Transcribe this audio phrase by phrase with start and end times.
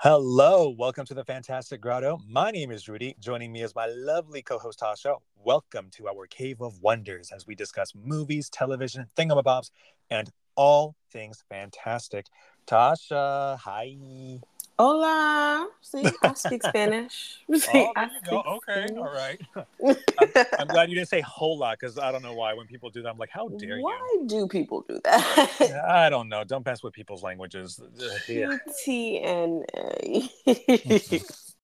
[0.00, 2.20] Hello, welcome to the Fantastic Grotto.
[2.28, 3.16] My name is Rudy.
[3.18, 5.16] Joining me is my lovely co host Tasha.
[5.34, 9.72] Welcome to our Cave of Wonders as we discuss movies, television, thingamabobs,
[10.08, 12.26] and all things fantastic.
[12.68, 14.38] Tasha, hi.
[14.78, 15.68] Hola.
[15.80, 17.40] See, I speak Spanish.
[17.54, 18.40] See, oh, I there you go.
[18.40, 18.98] speak Okay, Spanish.
[18.98, 19.40] all right.
[20.18, 22.54] I'm, I'm glad you didn't say hola because I don't know why.
[22.54, 25.84] When people do that, I'm like, how dare you Why do people do that?
[25.88, 26.44] I don't know.
[26.44, 27.80] Don't mess with people's languages.
[27.80, 28.56] Ugh, Yeah.
[28.84, 30.30] T N A.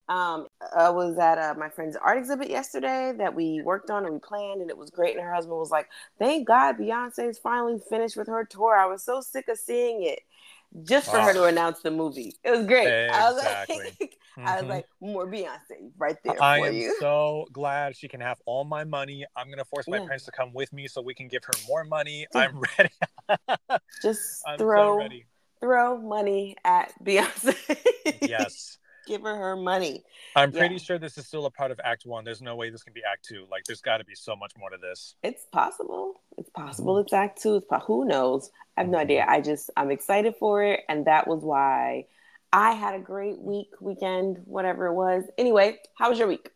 [0.07, 4.13] Um, I was at uh, my friend's art exhibit yesterday that we worked on and
[4.13, 5.15] we planned, and it was great.
[5.15, 8.77] And her husband was like, "Thank God Beyonce's finally finished with her tour.
[8.77, 10.19] I was so sick of seeing it."
[10.83, 11.47] Just for her to Ah.
[11.47, 12.87] announce the movie, it was great.
[13.09, 13.77] I was Exactly.
[14.01, 14.69] like, I was Mhm.
[14.69, 16.95] like, more Beyonce right there I for am you.
[16.99, 19.25] so glad she can have all my money.
[19.37, 20.03] I'm gonna force my Yeah.
[20.05, 22.27] parents to come with me so we can give her more money.
[22.35, 22.89] I'm ready.
[24.01, 25.27] Just I'm so throw ready.
[25.61, 27.55] throw money at Beyonce.
[28.21, 28.77] Yes.
[29.05, 30.03] Give her her money.
[30.35, 30.79] I'm pretty Yeah.
[30.79, 32.23] sure this is still a part of Act One.
[32.23, 33.45] There's no way this can be Act Two.
[33.51, 35.15] Like, there's got to be so much more to this.
[35.23, 36.21] It's possible.
[36.37, 36.65] It's Mm-hmm.
[36.67, 36.97] possible.
[36.99, 37.55] It's Act Two.
[37.55, 38.51] It's po- who knows?
[38.77, 39.25] I have no idea.
[39.27, 42.07] I just I'm excited for it, and that was why
[42.51, 45.23] I had a great week, weekend, whatever it was.
[45.37, 46.49] Anyway, how was your week?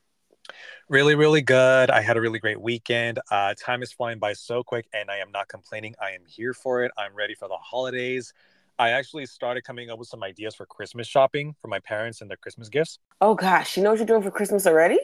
[0.88, 1.92] Really, really good.
[1.92, 3.20] I had a really great weekend.
[3.30, 5.94] Uh, time is flying by so quick, and I am not complaining.
[6.02, 6.92] I am here for it.
[6.98, 8.34] I'm ready for the holidays.
[8.80, 12.30] I actually started coming up with some ideas for Christmas shopping for my parents and
[12.30, 12.98] their Christmas gifts.
[13.20, 15.00] Oh gosh, you know what you're doing for Christmas already?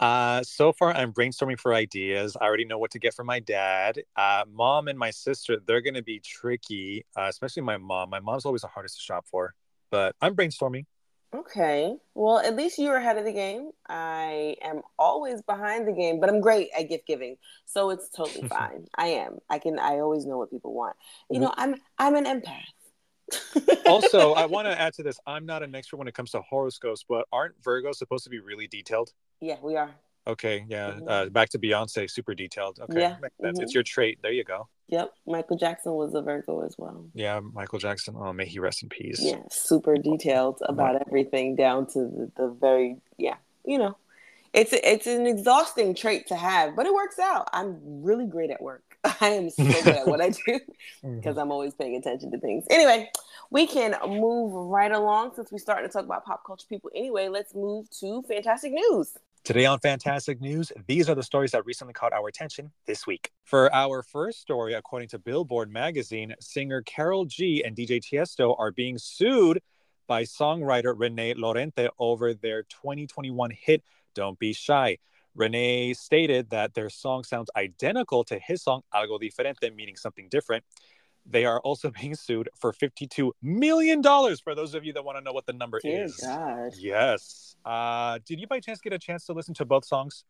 [0.00, 2.36] Uh, so far, I'm brainstorming for ideas.
[2.40, 4.02] I already know what to get for my dad.
[4.16, 8.10] Uh, mom and my sister, they're going to be tricky, uh, especially my mom.
[8.10, 9.54] My mom's always the hardest to shop for,
[9.92, 10.86] but I'm brainstorming.
[11.34, 11.96] Okay.
[12.14, 13.70] Well, at least you're ahead of the game.
[13.88, 17.36] I am always behind the game, but I'm great at gift giving.
[17.64, 18.86] So it's totally fine.
[18.96, 19.38] I am.
[19.48, 20.96] I can I always know what people want.
[21.30, 23.80] You know, I'm I'm an empath.
[23.86, 26.42] also, I want to add to this I'm not an expert when it comes to
[26.42, 29.12] horoscopes, but aren't Virgos supposed to be really detailed?
[29.40, 29.90] yeah, we are.
[30.26, 30.92] Okay, yeah.
[30.92, 31.08] Mhm.
[31.08, 32.78] Uh, back to Beyonce, super detailed.
[32.80, 33.60] Okay, Yeah, mhm.
[33.60, 34.20] It's your trait.
[34.22, 34.68] There you go.
[34.92, 35.14] Yep.
[35.26, 37.06] Michael Jackson was a Virgo as well.
[37.14, 38.14] Yeah, Michael Jackson.
[38.16, 39.18] Oh, may he rest in peace.
[39.22, 43.36] Yeah, super detailed about everything down to the, the very yeah.
[43.64, 43.96] You know,
[44.52, 47.48] it's it's an exhausting trait to have, but it works out.
[47.54, 48.82] I'm really great at work.
[49.22, 50.60] I am so good at what I do
[51.02, 51.16] Mhm.
[51.16, 52.66] because I'm always paying attention to things.
[52.68, 53.10] Anyway,
[53.50, 56.90] we can move right along since we started to talk about pop culture people.
[56.94, 59.16] Anyway, let's move to fantastic news.
[59.44, 63.32] Today on Fantastic News, these are the stories that recently caught our attention this week.
[63.42, 68.70] For our first story, according to Billboard magazine, singer Karol G and DJ Tiesto are
[68.70, 69.60] being sued
[70.06, 73.82] by songwriter Renee Lorente over their 2021 hit
[74.14, 74.98] Don't Be Shy.
[75.34, 80.62] Renee stated that their song sounds identical to his song Algo Diferente, meaning something different.
[81.26, 85.24] They are also being sued for $52 million, for those of you that want to
[85.24, 86.16] know what the number Dear is.
[86.16, 86.72] God.
[86.78, 87.56] Yes.
[87.64, 90.24] Uh, did you by chance get a chance to listen to both songs?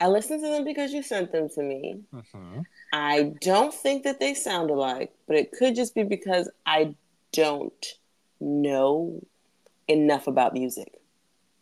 [0.00, 2.00] I listened to them because you sent them to me.
[2.12, 2.60] Mm-hmm.
[2.92, 6.94] I don't think that they sound alike, but it could just be because I
[7.32, 7.86] don't
[8.40, 9.24] know
[9.88, 10.92] enough about music.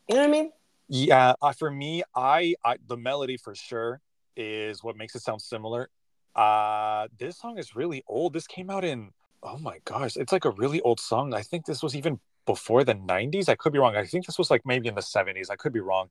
[0.08, 0.52] You know what I mean?
[0.88, 1.34] Yeah.
[1.42, 4.00] Uh, for me, I, I the melody for sure
[4.36, 5.90] is what makes it sound similar.
[6.34, 8.32] Uh, this song is really old.
[8.32, 9.10] This came out in
[9.42, 11.34] oh my gosh, it's like a really old song.
[11.34, 13.48] I think this was even before the 90s.
[13.48, 13.96] I could be wrong.
[13.96, 15.50] I think this was like maybe in the 70s.
[15.50, 16.10] I could be wrong.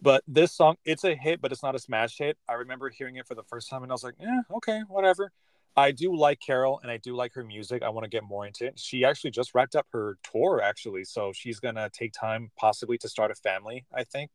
[0.00, 2.38] But this song, it's a hit, but it's not a smash hit.
[2.48, 5.32] I remember hearing it for the first time and I was like, yeah, okay, whatever.
[5.76, 7.82] I do like Karol and I do like her music.
[7.82, 8.78] I want to get more into it.
[8.78, 11.04] She actually just wrapped up her tour, actually.
[11.04, 14.30] So she's going to take time possibly to start a family, I think.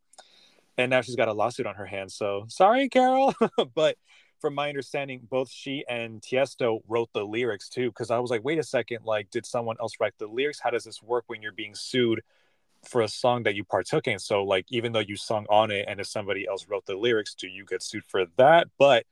[0.78, 2.16] And now she's got a lawsuit on her hands.
[2.16, 3.34] So sorry, Karol.
[3.76, 3.98] but
[4.44, 7.88] from my understanding, both she and Tiesto wrote the lyrics too.
[7.90, 10.60] Because I was like, wait a second, like, did someone else write the lyrics?
[10.60, 12.22] How does this work when you're being sued
[12.84, 14.20] for a song that you partook in?
[14.20, 17.34] So, like, even though you sung on it, and if somebody else wrote the lyrics,
[17.36, 18.68] do you get sued for that?
[18.78, 19.06] But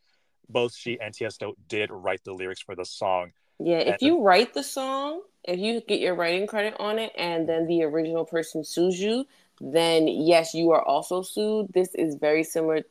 [0.50, 3.32] both she and Tiesto did write the lyrics for the song.
[3.58, 7.14] Yeah, if And- you write the song, if you get your writing credit on it
[7.16, 9.24] and then the original person sues you,
[9.62, 11.68] then yes, you are also sued.
[11.74, 12.82] This is very similar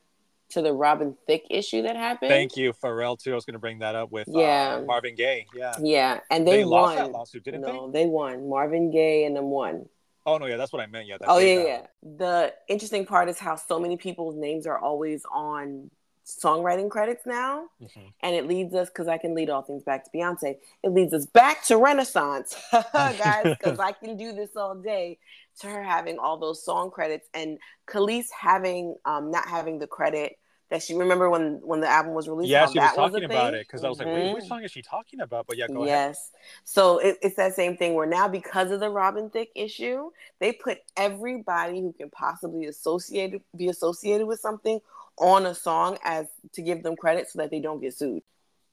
[0.51, 2.29] to the Robin Thicke issue that happened.
[2.29, 3.17] Thank you, Pharrell.
[3.21, 3.31] Too.
[3.31, 4.79] I was going to bring that up with Yeah.
[4.79, 5.45] uh, Marvin Gaye.
[5.55, 7.05] Yeah, Yeah, and they, they, lost won.
[7.05, 7.71] that lawsuit, didn't they?
[7.71, 8.49] no, they won.
[8.49, 9.87] Marvin Gaye and them won.
[10.25, 11.07] Oh no, yeah, that's what I meant.
[11.07, 11.17] Yeah.
[11.25, 11.85] Oh they, yeah, uh, yeah.
[12.17, 15.89] The interesting part is how so many people's names are always on
[16.23, 18.13] songwriting credits now, mhm.
[18.21, 20.57] and it leads us because I can lead all things back to Beyonce.
[20.83, 22.55] It leads us back to Renaissance,
[22.93, 25.17] guys, because I can do this all day.
[25.59, 30.37] To her having all those song credits and Kelis having um, not having the credit
[30.71, 32.49] that she remember when when the album was released.
[32.49, 33.87] Yeah, she was talking was about it because mm-hmm.
[33.87, 34.47] I was like, wait, which mm-hmm.
[34.47, 35.45] song is she talking about?
[35.45, 35.89] But yeah, go yes.
[35.89, 36.09] ahead.
[36.09, 36.31] Yes.
[36.63, 40.09] So it, it's that same thing where now because of the Robin Thicke issue,
[40.39, 44.79] they put everybody who can possibly associated be associated with something
[45.17, 48.23] on a song as to give them credit so that they don't get sued.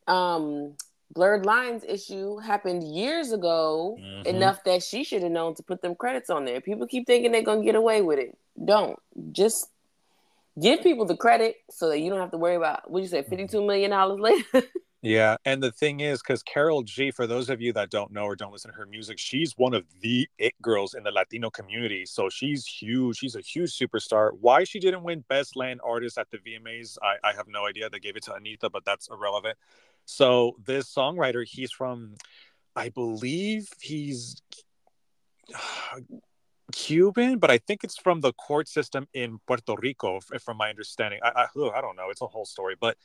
[0.06, 0.74] Um,
[1.12, 4.24] blurred lines issue happened years ago mm-hmm.
[4.24, 6.60] enough that she should have known to put them credits on there.
[6.60, 8.38] People keep thinking they're gonna get away with it.
[8.64, 8.96] Don't
[9.32, 9.68] just
[10.60, 13.20] give people the credit so that you don't have to worry about what you say,
[13.20, 13.30] mm-hmm.
[13.30, 14.66] fifty-two million dollars later.
[15.02, 18.24] yeah, and the thing is, because Karol G, for those of you that don't know
[18.24, 21.50] or don't listen to her music, she's one of the it girls in the Latino
[21.50, 22.06] community.
[22.06, 23.18] So she's huge.
[23.18, 24.30] She's a huge superstar.
[24.40, 27.90] Why she didn't win Best Latin Artist at the VMAs, I, I have no idea.
[27.90, 29.56] They gave it to Anitta, but that's irrelevant.
[30.04, 32.14] So this songwriter, he's from,
[32.74, 34.40] I believe he's
[36.78, 41.18] Cuban, but I think it's from the court system in Puerto Rico, from my understanding.
[41.24, 42.08] I, I, I don't know.
[42.08, 42.96] It's a whole story, but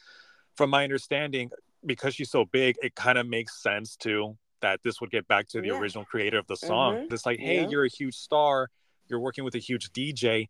[0.56, 1.50] from my understanding,
[1.84, 5.48] because she's so big, it kind of makes sense too that this would get back
[5.50, 5.80] to the yeah.
[5.80, 6.96] original creator of the song.
[6.96, 7.14] Mm-hmm.
[7.16, 7.68] It's like, hey, yeah.
[7.68, 8.70] you're a huge star,
[9.08, 10.50] you're working with a huge DJ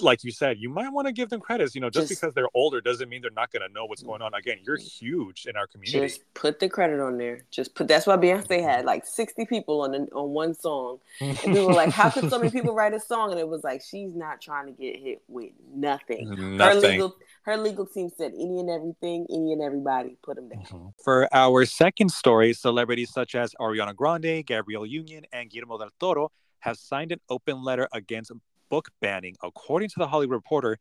[0.00, 1.74] like you said, you might want to give them credits.
[1.74, 4.02] You know, just, just because they're older doesn't mean they're not going to know what's
[4.02, 4.34] going on.
[4.34, 5.00] Again, you're mm.
[5.00, 6.06] huge in our community.
[6.06, 7.44] Just put the credit on there.
[7.50, 7.88] Just put.
[7.88, 11.72] That's why Beyonce had like 60 people on the, on one song, and we were
[11.72, 14.40] like, "How could so many people write a song?" And it was like, she's not
[14.40, 16.56] trying to get hit with nothing.
[16.56, 16.58] Nothing.
[16.58, 20.62] Her legal, her legal team said any and everything, any and everybody, put them down.
[20.64, 20.88] Mm-hmm.
[21.02, 26.30] For our second story, celebrities such as Ariana Grande, Gabrielle Union, and Guillermo del Toro
[26.60, 28.32] have signed an open letter against
[28.68, 29.36] book banning.
[29.42, 30.78] According to the Hollywood Reporter,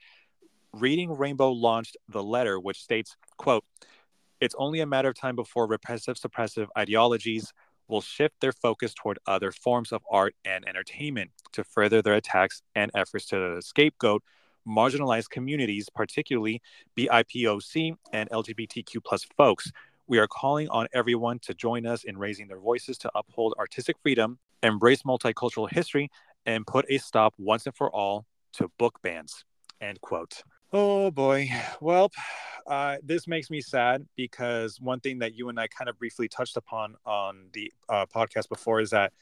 [0.73, 3.63] Reading Rainbow launched the letter, which states, quote,
[4.39, 7.51] it's only a matter of time before repressive suppressive ideologies
[7.87, 12.61] will shift their focus toward other forms of art and entertainment to further their attacks
[12.75, 14.23] and efforts to scapegoat
[14.67, 16.61] marginalized communities, particularly
[16.97, 19.71] BIPOC and LGBTQ plus folks.
[20.07, 23.97] We are calling on everyone to join us in raising their voices to uphold artistic
[24.03, 26.09] freedom, embrace multicultural history,
[26.47, 29.43] and put a stop once and for all to book bans.
[29.79, 30.41] End quote.
[30.73, 31.49] Oh boy.
[31.79, 32.09] Well,
[32.65, 36.27] uh, this makes me sad because one thing that you and I kind of briefly
[36.27, 39.13] touched upon on the uh, podcast before is that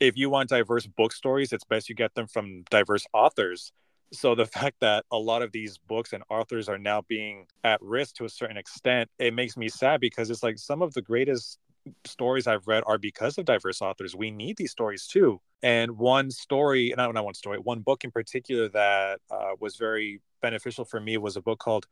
[0.00, 3.72] if you want diverse book stories, it's best you get them from diverse authors.
[4.12, 7.80] So the fact that a lot of these books and authors are now being at
[7.82, 11.02] risk to a certain extent, it makes me sad because it's like some of the
[11.02, 11.58] greatest
[12.04, 14.14] stories I've read are because of diverse authors.
[14.14, 15.40] We need these stories too.
[15.62, 20.20] And one story, not, not one story, one book in particular that uh, was very
[20.40, 21.86] beneficial for me was a book called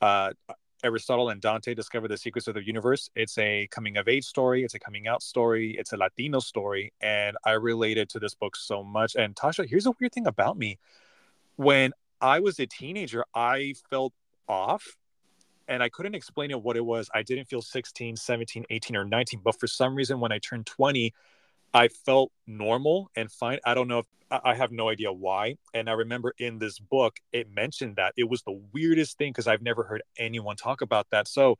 [0.00, 0.32] uh,
[0.84, 3.08] Aristotle and Dante Discover the Secrets of the Universe.
[3.14, 6.92] It's a coming of age story, it's a coming out story, it's a Latino story.
[7.00, 9.14] And I related to this book so much.
[9.14, 10.78] And Tasha, here's a weird thing about me.
[11.56, 14.12] When I was a teenager, I felt
[14.48, 14.96] off
[15.68, 17.08] and I couldn't explain it what it was.
[17.14, 19.40] I didn't feel 16, 17, 18, or 19.
[19.44, 21.12] But for some reason, when I turned 20,
[21.74, 23.58] I felt normal and fine.
[23.64, 25.56] I don't know if I have no idea why.
[25.74, 29.46] And I remember in this book, it mentioned that it was the weirdest thing because
[29.46, 31.28] I've never heard anyone talk about that.
[31.28, 31.58] So,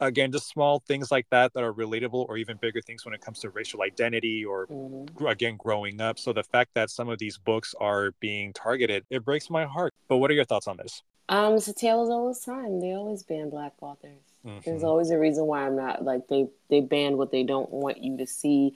[0.00, 3.20] again, just small things like that that are relatable, or even bigger things when it
[3.20, 5.26] comes to racial identity or, mm-hmm.
[5.26, 6.18] again, growing up.
[6.18, 9.92] So, the fact that some of these books are being targeted, it breaks my heart.
[10.08, 11.02] But what are your thoughts on this?
[11.28, 12.80] Um, it's a tale as old as time.
[12.80, 14.20] They always ban black authors.
[14.46, 14.60] Mm-hmm.
[14.64, 18.02] There's always a reason why I'm not like they they ban what they don't want
[18.02, 18.74] you to see.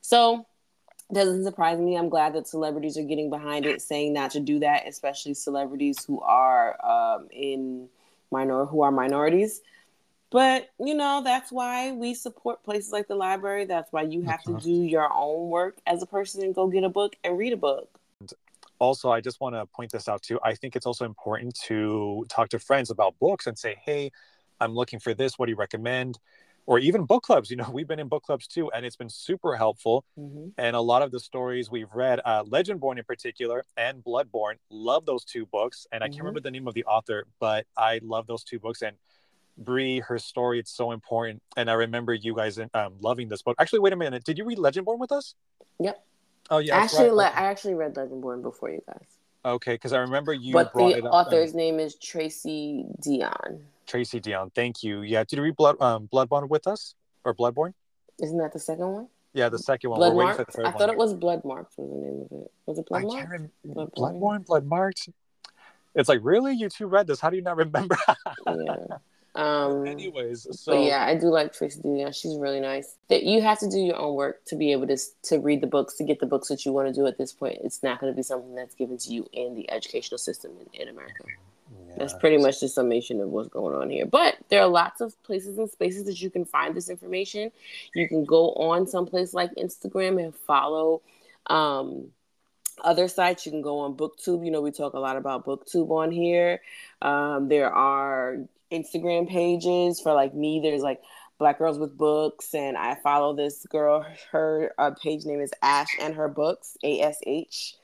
[0.00, 0.46] So
[1.12, 1.96] doesn't surprise me.
[1.96, 6.02] I'm glad that celebrities are getting behind it, saying not to do that, especially celebrities
[6.04, 7.88] who are um, in
[8.30, 9.60] minor who are minorities.
[10.30, 13.66] But you know that's why we support places like the library.
[13.66, 16.84] That's why you have to do your own work as a person and go get
[16.84, 17.90] a book and read a book
[18.82, 22.26] also i just want to point this out too i think it's also important to
[22.28, 24.10] talk to friends about books and say hey
[24.60, 26.18] i'm looking for this what do you recommend
[26.66, 29.08] or even book clubs you know we've been in book clubs too and it's been
[29.08, 30.48] super helpful mm-hmm.
[30.58, 35.06] and a lot of the stories we've read uh, legendborn in particular and bloodborne love
[35.06, 36.22] those two books and i can't mm-hmm.
[36.22, 38.96] remember the name of the author but i love those two books and
[39.58, 41.42] Brie, her story, it's so important.
[41.58, 43.54] And I remember you guys um, loving this book.
[43.60, 44.24] Actually, wait a minute.
[44.24, 45.34] Did you read Legendborn with us?
[45.78, 46.02] Yep.
[46.50, 47.12] Oh yeah, actually, right.
[47.12, 49.06] le- I actually read Legendborn before you guys.
[49.44, 50.52] Okay, because I remember you.
[50.52, 53.60] But the author's name is Tracy Deonn.
[53.86, 55.02] Tracy Deonn, thank you.
[55.02, 56.94] Yeah, did you read Blood um, Bloodborne with us
[57.24, 57.74] or Bloodborne?
[58.22, 59.08] Isn't that the second one?
[59.34, 59.98] Yeah, the second one.
[59.98, 60.46] Blood.
[60.64, 62.50] I thought it was Blood Marked was the name of it.
[62.66, 63.30] Was it Blood Marked?
[63.30, 63.50] Rem-
[63.96, 65.08] Bloodborne, Blood Marked.
[65.94, 67.20] It's like really, you two read this?
[67.20, 67.96] How do you not remember?
[68.46, 68.76] yeah.
[69.34, 72.14] Um, Anyways, so yeah, I do like Tracy Deonn.
[72.14, 72.96] She's really nice.
[73.08, 75.66] That you have to do your own work to be able to to read the
[75.66, 77.06] books to get the books that you want to do.
[77.06, 79.70] At this point, it's not going to be something that's given to you in the
[79.70, 81.24] educational system in, in America.
[81.96, 84.06] That's pretty much the summation of what's going on here.
[84.06, 87.52] But there are lots of places and spaces that you can find this information.
[87.94, 91.02] You can go on someplace like Instagram and follow
[91.46, 92.08] um,
[92.82, 93.46] other sites.
[93.46, 94.44] You can go on BookTube.
[94.44, 96.60] You know, we talk a lot about BookTube on here.
[97.02, 98.38] Um, there are
[98.72, 100.60] Instagram pages for like me.
[100.60, 101.00] There's like
[101.38, 104.06] Black Girls with Books, and I follow this girl.
[104.30, 107.76] Her uh, page name is Ash and her books, A S H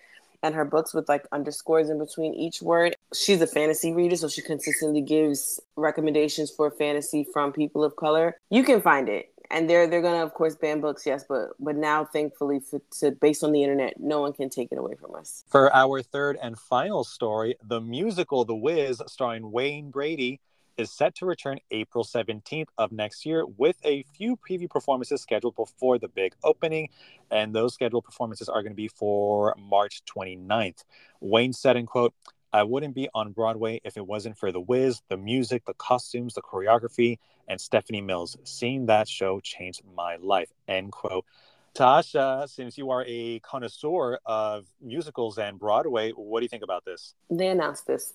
[0.43, 2.95] and her books with like underscores in between each word.
[3.13, 8.37] She's a fantasy reader, so she consistently gives recommendations for fantasy from people of color.
[8.49, 9.33] You can find it.
[9.51, 13.13] And they're they're gonna of course ban books, yes, but but now thankfully for, to
[13.13, 15.43] based on the internet, no one can take it away from us.
[15.49, 20.41] For our third and final story, the musical The Wiz, starring Wayne Brady,
[20.79, 25.57] is set to return April 17th of next year with a few preview performances scheduled
[25.57, 26.89] before the big opening.
[27.31, 30.85] And those scheduled performances are going to be for March 29th.
[31.21, 32.15] Wayne said, in quote,
[32.53, 36.35] I wouldn't be on Broadway if it wasn't for the Wiz, the music, the costumes,
[36.35, 38.39] the choreography, and Stephanie Mills.
[38.45, 40.49] Seeing that show changed my life.
[40.67, 41.27] End quote.
[41.75, 46.85] Tasha, since you are a connoisseur of musicals and Broadway, what do you think about
[46.85, 47.15] this?
[47.31, 48.15] They announced this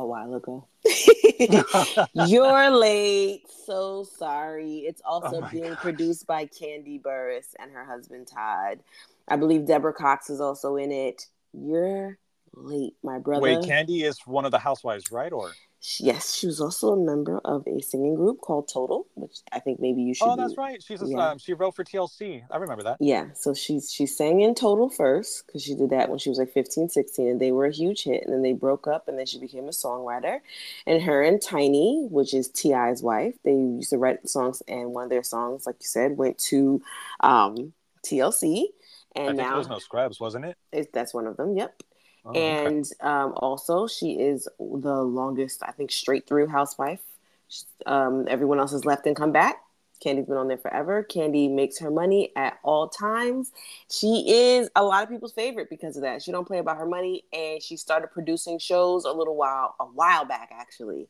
[0.00, 0.66] a while ago.
[2.26, 3.44] You're late.
[3.66, 4.78] So sorry.
[4.78, 5.78] It's oh also oh being gosh.
[5.78, 8.80] produced by Kandi Burruss and her husband Todd.
[9.28, 11.26] I believe Deborah Cox is also in it.
[11.52, 12.18] You're
[12.54, 13.42] late, my brother.
[13.42, 15.32] Wait, Kandi is one of the housewives, right?
[15.32, 15.52] Or
[15.98, 19.80] yes, she was also a member of a singing group called Total, which I think
[19.80, 20.26] maybe you should.
[20.26, 20.82] Oh, that's right.
[20.82, 21.30] She's a, yeah.
[21.30, 22.42] um, she wrote for TLC.
[22.50, 22.98] I remember that.
[23.00, 26.38] Yeah, so she's she sang in Total first because she did that when she was
[26.38, 28.24] like 15, 16, and they were a huge hit.
[28.24, 30.40] And then they broke up, and then she became a songwriter.
[30.86, 35.04] And her and Tiny, which is T.I.'s wife, they used to write songs, and one
[35.04, 36.82] of their songs, like you said, went to
[37.20, 37.72] um,
[38.04, 38.66] TLC.
[39.16, 40.56] And now there's no Scrubs, wasn't it?
[40.72, 40.92] it?
[40.92, 41.56] That's one of them.
[41.56, 41.82] Yep.
[42.24, 47.00] Oh, and um, also, she is the longest, I think, straight through housewife.
[47.86, 49.62] Um, everyone else has left and come back.
[50.00, 51.02] Kandi's been on there forever.
[51.02, 53.52] Candy makes her money at all times.
[53.90, 56.22] She is a lot of people's favorite because of that.
[56.22, 59.84] She don't play about her money, and she started producing shows a little while, a
[59.84, 61.08] while back actually.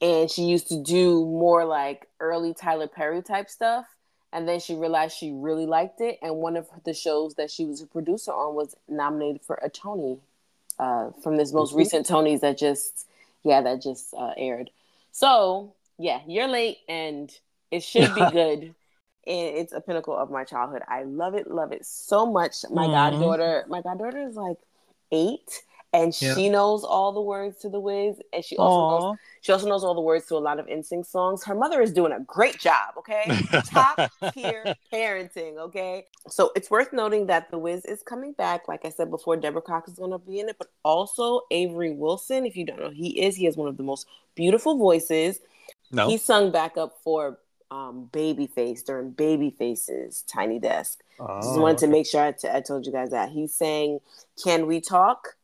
[0.00, 3.86] And she used to do more like early Tyler Perry type stuff
[4.32, 7.64] and then she realized she really liked it and one of the shows that she
[7.64, 10.18] was a producer on was nominated for a tony
[10.78, 11.78] uh, from this most mm-hmm.
[11.78, 13.06] recent tonys that just
[13.42, 14.70] yeah that just uh, aired
[15.10, 17.38] so yeah you're late and
[17.70, 18.74] it should be good
[19.24, 22.84] and it's a pinnacle of my childhood i love it love it so much my
[22.84, 22.92] mm-hmm.
[22.92, 24.58] goddaughter my goddaughter is like
[25.12, 25.62] eight
[25.92, 26.34] and yeah.
[26.34, 29.82] she knows all the words to the Wiz, and she also knows, she also knows
[29.82, 31.42] all the words to a lot of NSYNC songs.
[31.42, 32.94] Her mother is doing a great job.
[32.96, 33.24] Okay,
[33.66, 33.98] top
[34.32, 35.58] tier parenting.
[35.58, 38.68] Okay, so it's worth noting that the Wiz is coming back.
[38.68, 41.90] Like I said before, Deborah Cox is going to be in it, but also Avery
[41.90, 42.46] Wilson.
[42.46, 43.34] If you don't know, he is.
[43.34, 44.06] He has one of the most
[44.36, 45.40] beautiful voices.
[45.90, 47.40] No, he sung back up for
[47.72, 51.00] um, Babyface during Babyface's Tiny Desk.
[51.18, 53.98] Oh, Just wanted to make sure I, t- I told you guys that he sang
[54.42, 55.36] "Can We Talk."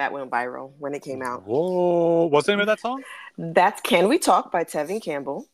[0.00, 1.46] That went viral when it came out.
[1.46, 3.02] Whoa, what's the name of that song?
[3.38, 5.46] That's "Can We Talk" by Tevin Campbell,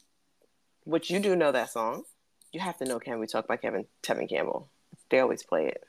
[0.84, 2.04] which you do know that song.
[2.52, 4.68] You have to know "Can We Talk" by Kevin Tevin Campbell.
[5.10, 5.84] They always play it.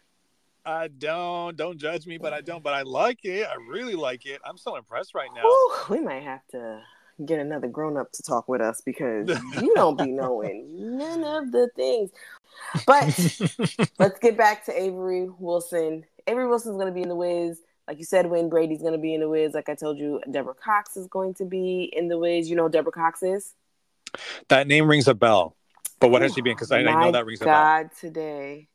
[0.66, 1.56] I don't.
[1.56, 2.64] Don't judge me, but I don't.
[2.64, 3.48] But I like it.
[3.48, 4.42] I really like it.
[4.44, 5.46] I'm so impressed right now.
[5.46, 6.82] Ooh, we might have to
[7.26, 9.28] get another grown up to talk with us because
[9.62, 12.12] you don't be knowing none of the things.
[12.86, 13.06] But
[14.00, 16.06] let's get back to Avery Wilson.
[16.28, 19.00] Avery Wilson's going to be in the Wiz like you said, Wayne Brady's going to
[19.00, 19.54] be in the Wiz.
[19.54, 22.50] Like I told you, Deborah Cox is going to be in the Wiz.
[22.50, 23.54] You know Deborah Cox is?
[24.50, 25.56] That name rings a bell.
[26.00, 26.56] But what has she been?
[26.56, 27.84] Because I, I, know that rings God, a bell.
[27.84, 28.68] God, today.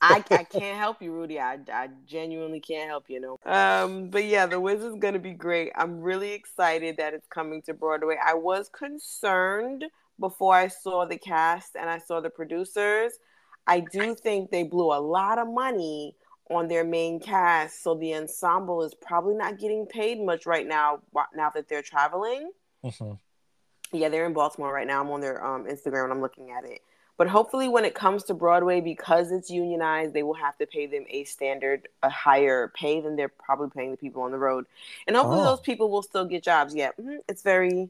[0.00, 1.40] I, I can't help you, Rudy.
[1.40, 3.38] I, I genuinely can't help you, you know.
[3.50, 5.72] Um, but yeah, the Wiz is gonna be great.
[5.74, 8.16] I'm really excited that it's coming to Broadway.
[8.24, 9.84] I was concerned
[10.20, 13.12] before I saw the cast and I saw the producers.
[13.66, 16.14] I do think they blew a lot of money
[16.50, 21.00] on their main cast, so the ensemble is probably not getting paid much right now.
[21.34, 22.50] Now that they're traveling,
[22.84, 23.12] mm-hmm.
[23.96, 25.00] yeah, they're in Baltimore right now.
[25.00, 26.80] I'm on their um, Instagram and I'm looking at it.
[27.16, 30.86] But hopefully, when it comes to Broadway, because it's unionized, they will have to pay
[30.86, 34.66] them a standard, a higher pay than they're probably paying the people on the road.
[35.08, 35.44] And hopefully, oh.
[35.44, 36.76] those people will still get jobs.
[36.76, 37.16] Yeah, mm-hmm.
[37.28, 37.88] it's very,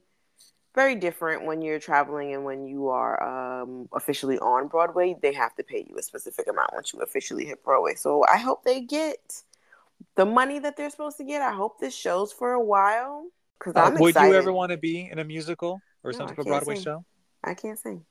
[0.75, 3.23] very different when you're traveling and when you are
[3.63, 5.17] um, officially on Broadway.
[5.21, 7.95] They have to pay you a specific amount once you officially hit Broadway.
[7.95, 9.43] So I hope they get
[10.15, 11.43] the money that they're supposed to get.
[11.43, 13.27] I hope this shows for a while
[13.59, 16.29] because uh, I'm Would you ever want to be in a musical or no, some
[16.29, 16.85] type of Broadway sing.
[16.85, 17.05] show?
[17.45, 18.05] I can't sing.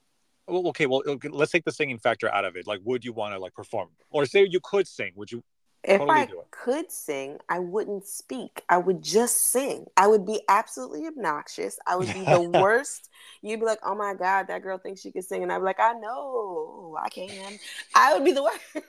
[0.47, 2.65] Well, okay, well, let's take the singing factor out of it.
[2.65, 5.11] Like, would you want to like perform, or say you could sing?
[5.15, 5.43] Would you?
[5.83, 8.63] If totally I could sing, I wouldn't speak.
[8.69, 9.85] I would just sing.
[9.95, 11.79] I would be absolutely obnoxious.
[11.87, 13.09] I would be the worst.
[13.41, 15.63] You'd be like, "Oh my god, that girl thinks she can sing," and I'd be
[15.63, 17.59] like, "I know, I can."
[17.95, 18.43] I would be the
[18.75, 18.83] worst.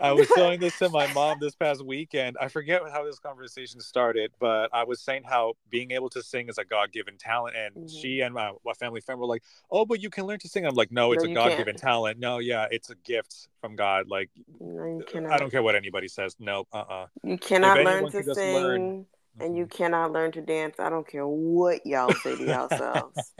[0.00, 2.36] I was showing this to my mom this past weekend.
[2.40, 6.48] I forget how this conversation started, but I was saying how being able to sing
[6.48, 7.56] is a God given talent.
[7.56, 7.86] And mm-hmm.
[7.86, 10.66] she and my, my, family friend were like, Oh, but you can learn to sing.
[10.66, 12.18] I'm like, No, it's no, a God given talent.
[12.18, 14.08] No, yeah, it's a gift from God.
[14.08, 15.00] Like, no,
[15.30, 16.36] I don't care what anybody says.
[16.38, 16.94] No, uh uh-uh.
[16.94, 18.54] uh You cannot learn to sing.
[18.54, 19.06] Learn,
[19.40, 19.76] and you mm-hmm.
[19.76, 20.76] cannot learn to dance.
[20.78, 23.32] I don't care what y'all say to yourselves.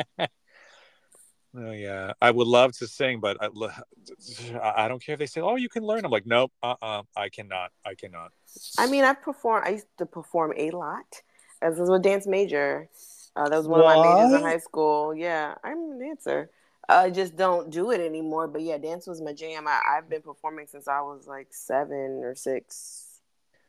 [1.56, 5.40] Oh yeah, I would love to sing, but I, I don't care if they say,
[5.40, 8.32] "Oh, you can learn." I'm like, nope, uh, uh-uh, I cannot, I cannot.
[8.78, 9.62] I mean, I perform.
[9.64, 11.22] I used to perform a lot
[11.62, 12.88] as was a dance major.
[13.36, 13.96] Uh, that was one what?
[13.96, 15.14] of my majors in high school.
[15.14, 16.50] Yeah, I'm a dancer.
[16.88, 18.46] I just don't do it anymore.
[18.46, 19.66] But yeah, dance was my jam.
[19.66, 23.20] I, have been performing since I was like seven or six.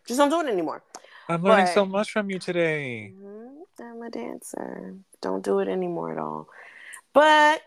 [0.08, 0.84] Just don't do it anymore.
[1.28, 3.14] I'm learning but, so much from you today.
[3.16, 4.96] Mm-hmm, I'm a dancer.
[5.22, 6.48] Don't do it anymore at all.
[7.16, 7.62] But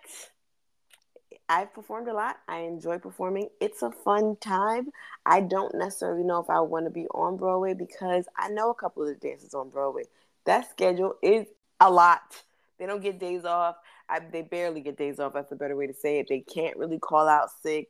[1.49, 2.37] I've performed a lot.
[2.47, 3.49] I enjoy performing.
[3.63, 4.91] It's a fun time.
[5.25, 8.75] I don't necessarily know if I want to be on Broadway because I know a
[8.75, 10.03] couple of the dancers on Broadway.
[10.45, 11.47] That schedule is
[11.81, 12.43] a lot.
[12.79, 13.77] They don't get days off.
[14.11, 15.33] I, they barely get days off.
[15.33, 16.27] That's a better way to say it.
[16.29, 17.89] They can't really call out sick.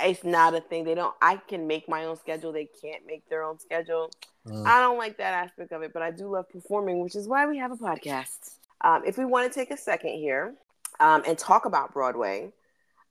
[0.00, 0.82] It's not a thing.
[0.82, 1.14] They don't.
[1.22, 2.52] I can make my own schedule.
[2.52, 4.10] They can't make their own schedule.
[4.48, 4.66] Mm.
[4.66, 7.46] I don't like that aspect of it, but I do love performing, which is why
[7.46, 8.56] we have a podcast.
[8.82, 10.54] Um, if we want to take a second here
[11.00, 12.52] um, and talk about Broadway,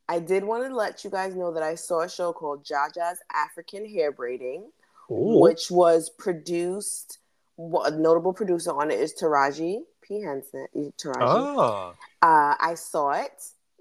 [0.07, 3.19] I did want to let you guys know that I saw a show called Jaja's
[3.33, 4.69] African Hair Braiding,
[5.11, 5.39] Ooh.
[5.41, 7.19] which was produced.
[7.57, 10.67] A notable producer on it is Taraji P Henson.
[10.75, 11.21] Taraji.
[11.21, 11.95] Oh.
[12.21, 13.31] Uh, I saw it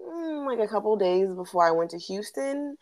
[0.01, 2.77] mm, like a couple days before I went to Houston,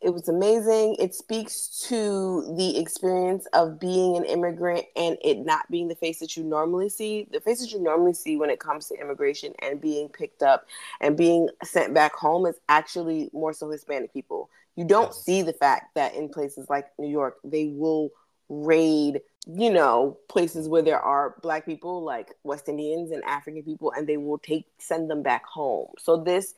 [0.00, 0.96] it was amazing.
[0.98, 6.18] It speaks to the experience of being an immigrant and it not being the face
[6.20, 7.26] that you normally see.
[7.32, 10.66] The face that you normally see when it comes to immigration and being picked up
[11.00, 14.50] and being sent back home is actually more so Hispanic people.
[14.76, 18.10] You don't see the fact that in places like New York, they will
[18.50, 23.92] raid, you know, places where there are black people like West Indians and African people,
[23.96, 25.88] and they will take send them back home.
[25.98, 26.54] So this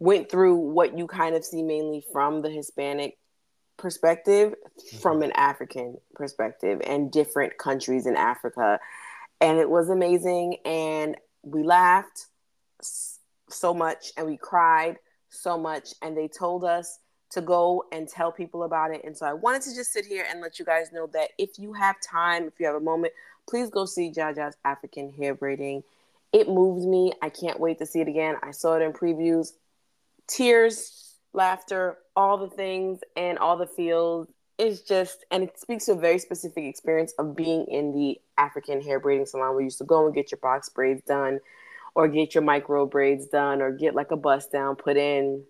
[0.00, 3.18] went through what you kind of see mainly from the Hispanic
[3.76, 4.98] perspective, mm-hmm.
[4.98, 8.80] from an African perspective, and different countries in Africa.
[9.40, 10.56] And it was amazing.
[10.64, 12.26] And we laughed
[12.82, 14.96] so much and we cried
[15.28, 15.90] so much.
[16.02, 16.98] And they told us
[17.32, 19.02] to go and tell people about it.
[19.04, 21.58] And so I wanted to just sit here and let you guys know that if
[21.58, 23.12] you have time, if you have a moment,
[23.48, 25.84] please go see Jaja's African hair braiding.
[26.32, 27.12] It moved me.
[27.22, 28.36] I can't wait to see it again.
[28.42, 29.52] I saw it in previews
[30.30, 34.28] tears, laughter, all the things and all the feels.
[34.58, 38.80] It's just, and it speaks to a very specific experience of being in the African
[38.80, 41.40] hair braiding salon where you used to go and get your box braids done
[41.94, 45.42] or get your micro braids done or get like a bust down put in.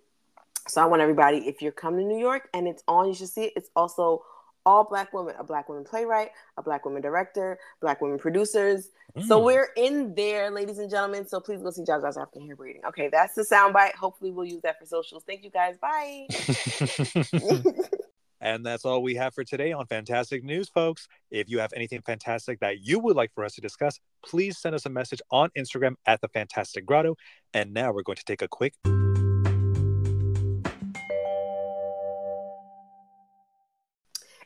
[0.68, 3.28] So I want everybody, if you're coming to New York and it's on, you should
[3.28, 3.52] see it.
[3.56, 4.22] It's also
[4.66, 8.90] all black women, a black woman playwright, a black woman director, black women producers.
[9.16, 9.26] Mm.
[9.26, 11.26] So we're in there, ladies and gentlemen.
[11.26, 12.82] So please go see Jaja's African Hair Braiding.
[12.88, 13.94] Okay, that's the soundbite.
[13.94, 15.24] Hopefully we'll use that for socials.
[15.26, 15.76] Thank you guys.
[15.78, 16.26] Bye.
[18.40, 21.08] and that's all we have for today on Fantastic News, folks.
[21.30, 24.74] If you have anything fantastic that you would like for us to discuss, please send
[24.74, 27.16] us a message on Instagram at the Fantastic Grotto.
[27.54, 28.74] And now we're going to take a quick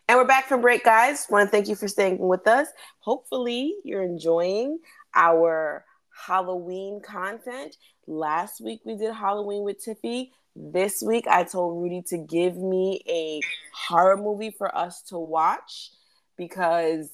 [0.06, 1.26] And we're back from break, guys.
[1.30, 2.68] Want to thank you for staying with us.
[2.98, 4.80] Hopefully, you're enjoying
[5.14, 5.86] our
[6.26, 7.78] Halloween content.
[8.06, 10.32] Last week, we did Halloween with Tiffy.
[10.54, 13.40] This week, I told Rudy to give me a
[13.72, 15.90] horror movie for us to watch
[16.36, 17.08] because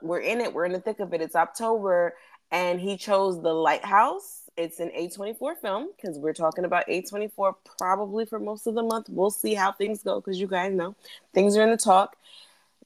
[0.00, 0.54] we're in it.
[0.54, 1.20] We're in the thick of it.
[1.20, 2.14] It's October,
[2.50, 8.26] and he chose The Lighthouse it's an A24 film because we're talking about A24 probably
[8.26, 9.08] for most of the month.
[9.08, 10.94] We'll see how things go because you guys know
[11.32, 12.16] things are in the talk,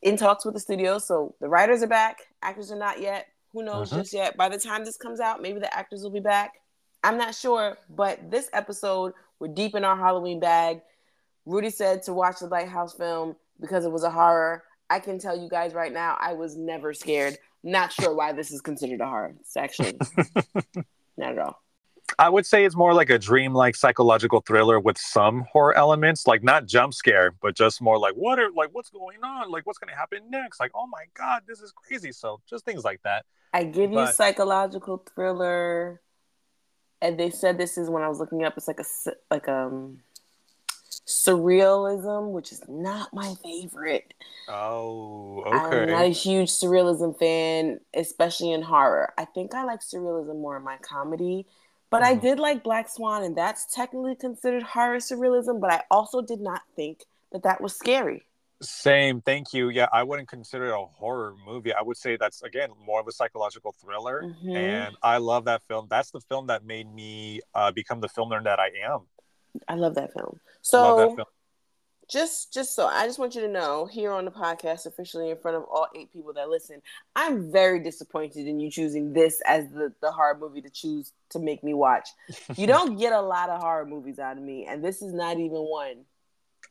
[0.03, 0.99] in talks with the studio.
[0.99, 3.29] So the writers are back, actors are not yet.
[3.53, 4.03] Who knows uh-huh.
[4.03, 4.37] just yet?
[4.37, 6.61] By the time this comes out, maybe the actors will be back.
[7.03, 10.81] I'm not sure, but this episode We're deep in our Halloween bag.
[11.45, 14.65] Rudy said to watch the Lighthouse film because it was a horror.
[14.89, 17.37] I can tell you guys right now, I was never scared.
[17.63, 19.35] Not sure why this is considered a horror.
[19.41, 19.99] It's actually
[21.17, 21.61] not at all.
[22.19, 26.43] I would say it's more like a dream-like psychological thriller with some horror elements, like
[26.43, 29.79] not jump scare, but just more like what are like what's going on, like what's
[29.79, 32.13] going to happen next, like oh my god, this is crazy.
[32.13, 33.25] So just things like that.
[33.53, 36.01] I give you psychological thriller,
[37.01, 38.55] and they said this is when I was looking up.
[38.57, 38.85] It's like a
[39.31, 40.01] like um
[41.07, 44.15] surrealism, which is not my favorite.
[44.49, 45.83] Oh, okay.
[45.83, 49.13] I'm not a huge surrealism fan, especially in horror.
[49.19, 51.47] I think I like surrealism more in my comedy.
[51.91, 52.19] But mm-hmm.
[52.19, 55.61] I did like Black Swan, and that's technically considered horror surrealism.
[55.61, 58.25] But I also did not think that that was scary.
[58.63, 59.69] Same, thank you.
[59.69, 61.73] Yeah, I wouldn't consider it a horror movie.
[61.75, 64.57] I would say that's again more of a psychological thriller, mm-hmm.
[64.57, 65.87] and I love that film.
[65.91, 69.01] That's the film that made me uh, become the film nerd that I am.
[69.69, 70.41] I love that film.
[70.63, 71.29] So that film.
[72.09, 75.37] just just so I just want you to know here on the podcast officially in
[75.37, 76.83] front of all eight people that listen,
[77.15, 81.39] I'm very disappointed in you choosing this as the the horror movie to choose to
[81.39, 82.09] make me watch.
[82.57, 85.39] You don't get a lot of horror movies out of me and this is not
[85.39, 86.05] even one.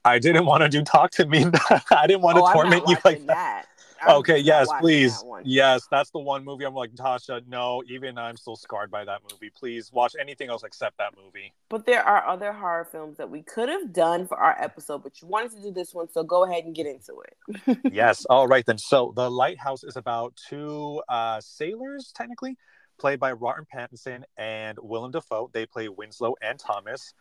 [0.05, 1.45] I didn't want to do talk to me.
[1.91, 3.27] I didn't want to oh, torment you like that.
[3.27, 3.65] that.
[4.05, 5.19] I'm okay, yes, please.
[5.21, 9.05] That yes, that's the one movie I'm like, Tasha, no, even I'm still scarred by
[9.05, 9.49] that movie.
[9.49, 11.53] Please watch anything else except that movie.
[11.69, 15.21] But there are other horror films that we could have done for our episode, but
[15.21, 17.79] you wanted to do this one, so go ahead and get into it.
[17.93, 18.25] yes.
[18.25, 18.77] All right then.
[18.77, 22.57] So The Lighthouse is about two uh, sailors, technically,
[22.99, 25.49] played by Robert Pattinson and Willem Dafoe.
[25.53, 27.13] They play Winslow and Thomas.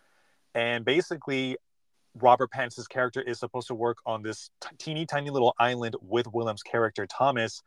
[0.55, 1.57] And basically,
[2.21, 6.27] Robert Pattinson's character is supposed to work on this t- teeny tiny little island with
[6.27, 7.63] Willem's character Thomas,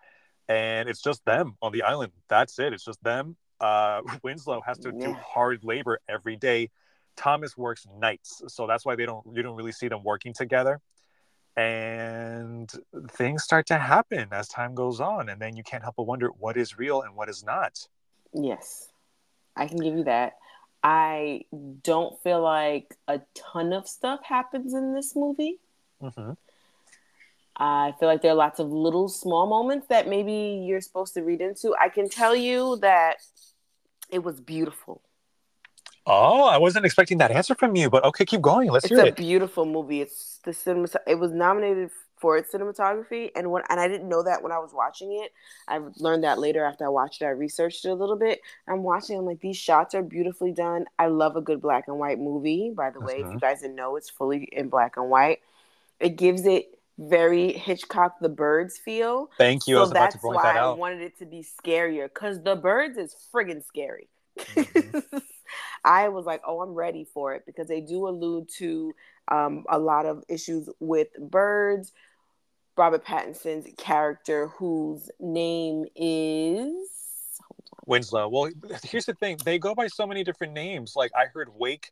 [0.47, 2.11] and it's just them on the island.
[2.29, 2.73] That's it.
[2.73, 3.37] It's just them.
[3.59, 5.07] Uh, Winslow has to yeah.
[5.07, 6.69] do hard labor every day.
[7.15, 10.81] Thomas works nights, so that's why they don't you don't really see them working together.
[11.57, 12.69] And
[13.11, 16.27] things start to happen as time goes on, and then you can't help but wonder
[16.37, 17.87] what is real and what is not.
[18.33, 18.89] Yes,
[19.55, 20.33] I can give you that.
[20.87, 21.45] I
[21.81, 25.57] don't feel like a ton of stuff happens in this movie.
[25.99, 26.33] Mm-hmm.
[27.57, 31.23] I feel like there are lots of little small moments that maybe you're supposed to
[31.23, 31.73] read into.
[31.81, 33.15] I can tell you that
[34.11, 35.01] it was beautiful.
[36.05, 38.69] Oh, I wasn't expecting that answer from you, but okay, keep going.
[38.69, 39.07] Let's it's hear it.
[39.07, 40.01] It's a beautiful movie.
[40.01, 40.87] It's the cinema.
[41.07, 44.59] It was nominated for its cinematography and when and I didn't know that when I
[44.59, 45.31] was watching it.
[45.67, 47.25] I learned that later after I watched it.
[47.25, 48.39] I researched it a little bit.
[48.67, 49.17] I'm watching.
[49.17, 50.85] I'm like, these shots are beautifully done.
[50.97, 52.71] I love a good black and white movie.
[52.75, 53.37] By the way, if you mm-hmm.
[53.37, 55.39] guys didn't know, it's fully in black and white.
[55.99, 59.29] It gives it very Hitchcock the Birds feel.
[59.37, 59.75] Thank you.
[59.75, 63.65] So that's why that I wanted it to be scarier because the Birds is friggin'
[63.65, 64.07] scary.
[64.39, 65.17] Mm-hmm.
[65.83, 68.95] I was like, oh, I'm ready for it because they do allude to
[69.29, 71.91] um, a lot of issues with birds,
[72.77, 76.89] Robert Pattinson's character, whose name is
[77.85, 78.27] Winslow.
[78.27, 78.51] Well,
[78.83, 80.93] here's the thing: they go by so many different names.
[80.95, 81.91] Like I heard Wake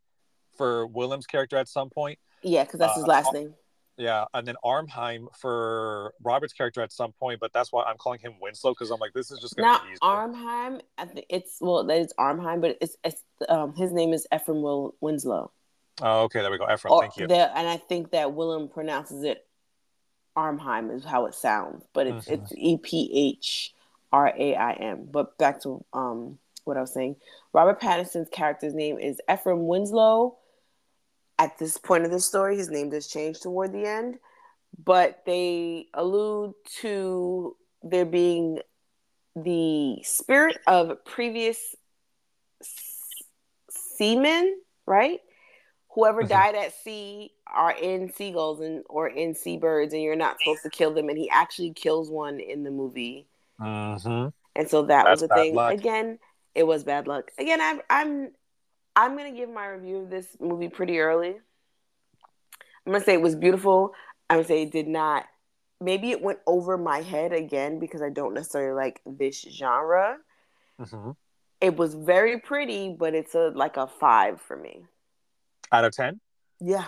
[0.57, 2.19] for Willem's character at some point.
[2.41, 3.53] Yeah, because that's his uh, last name.
[3.97, 8.19] Yeah, and then Armheim for Robert's character at some point, but that's why I'm calling
[8.19, 9.99] him Winslow because I'm like, this is just gonna be easy.
[10.01, 10.81] Arnheim.
[10.97, 14.63] I think it's well, that is Arnheim, but it's, it's um his name is Ephraim
[14.63, 15.51] Will Winslow.
[16.01, 16.99] Oh, okay, there we go, Ephraim.
[16.99, 17.27] Thank you.
[17.27, 19.45] and I think that Willem pronounces it
[20.35, 22.43] Armheim is how it sounds, but it's mm-hmm.
[22.43, 23.73] it's E P H
[24.11, 25.07] R A I M.
[25.11, 27.17] But back to um what I was saying.
[27.51, 30.37] Robert Pattinson's character's name is Ephraim Winslow.
[31.39, 34.19] At this point of the story, his name does change toward the end,
[34.83, 38.59] but they allude to there being
[39.35, 41.75] the spirit of previous
[43.69, 45.19] seamen, right?
[45.93, 46.29] Whoever mm-hmm.
[46.29, 50.69] died at sea are in seagulls and or in seabirds and you're not supposed to
[50.69, 53.27] kill them and he actually kills one in the movie
[53.59, 54.29] mm-hmm.
[54.55, 55.73] and so that That's was a thing luck.
[55.73, 56.19] again
[56.55, 58.31] it was bad luck again I'm, I'm
[58.95, 61.35] i'm gonna give my review of this movie pretty early
[62.85, 63.93] i'm gonna say it was beautiful
[64.29, 65.25] i'm gonna say it did not
[65.79, 70.17] maybe it went over my head again because i don't necessarily like this genre
[70.81, 71.11] mm-hmm.
[71.61, 74.85] it was very pretty but it's a like a five for me
[75.73, 76.21] out of 10?
[76.61, 76.85] Yeah.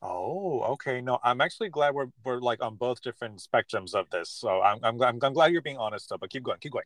[0.00, 1.00] Oh, okay.
[1.00, 4.30] No, I'm actually glad we're we're like on both different spectrums of this.
[4.30, 6.84] So I'm I'm, I'm, I'm glad you're being honest though, but keep going, keep going.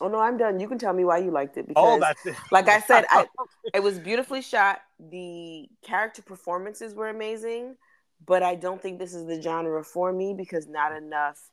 [0.00, 0.60] Oh no, I'm done.
[0.60, 2.36] You can tell me why you liked it oh, because oh, that's it.
[2.52, 3.26] like I said, I,
[3.74, 4.80] it was beautifully shot.
[5.10, 7.76] The character performances were amazing,
[8.24, 11.50] but I don't think this is the genre for me because not enough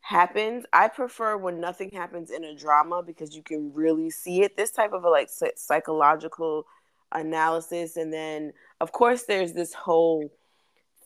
[0.00, 0.66] happens.
[0.74, 4.58] I prefer when nothing happens in a drama because you can really see it.
[4.58, 6.66] This type of a like psychological
[7.12, 10.30] analysis, and then of course there's this whole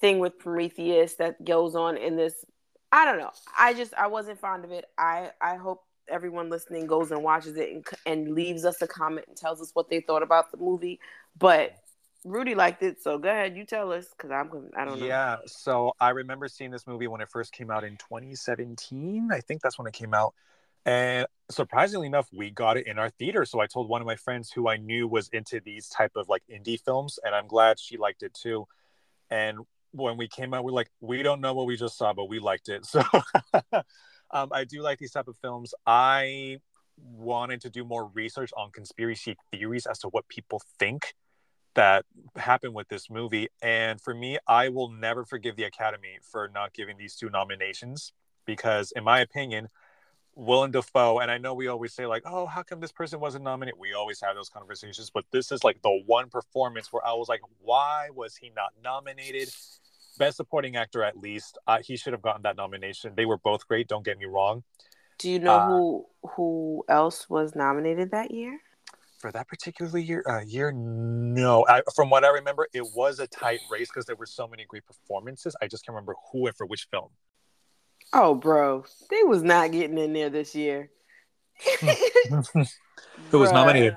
[0.00, 2.44] thing with Prometheus that goes on in this.
[2.90, 3.32] I don't know.
[3.58, 4.87] I just I wasn't fond of it.
[4.96, 9.26] I I hope everyone listening goes and watches it and, and leaves us a comment
[9.28, 11.00] and tells us what they thought about the movie.
[11.38, 11.74] But
[12.24, 15.06] Rudy liked it, so go ahead, you tell us because I'm I don't know.
[15.06, 19.28] Yeah, so I remember seeing this movie when it first came out in 2017.
[19.32, 20.34] I think that's when it came out,
[20.84, 23.44] and surprisingly enough, we got it in our theater.
[23.44, 26.28] So I told one of my friends who I knew was into these type of
[26.28, 28.66] like indie films, and I'm glad she liked it too.
[29.30, 29.61] And
[29.92, 32.38] when we came out, we're like, we don't know what we just saw, but we
[32.38, 32.87] liked it.
[34.30, 35.72] So um, I do like these type of films.
[35.87, 36.58] I
[36.98, 41.14] wanted to do more research on conspiracy theories as to what people think
[41.74, 42.04] that
[42.37, 43.48] happened with this movie.
[43.62, 48.12] And for me, I will never forgive the Academy for not giving these two nominations
[48.44, 49.68] because, in my opinion,
[50.38, 53.42] Willem Dafoe, and I know we always say like, "Oh, how come this person wasn't
[53.42, 57.12] nominated?" We always have those conversations, but this is like the one performance where I
[57.12, 59.53] was like, "Why was he not nominated?"
[60.16, 63.12] Best Supporting Actor, at least, uh, he should have gotten that nomination.
[63.16, 63.88] They were both great.
[63.88, 64.62] Don't get me wrong.
[65.18, 68.61] Do you know uh, who who else was nominated that year?
[69.18, 73.27] for that particular year uh, year no I, from what i remember it was a
[73.27, 76.57] tight race because there were so many great performances i just can't remember who and
[76.57, 77.09] for which film
[78.12, 78.84] oh bro.
[79.10, 80.90] They was not getting in there this year.
[83.30, 83.96] Who was nominated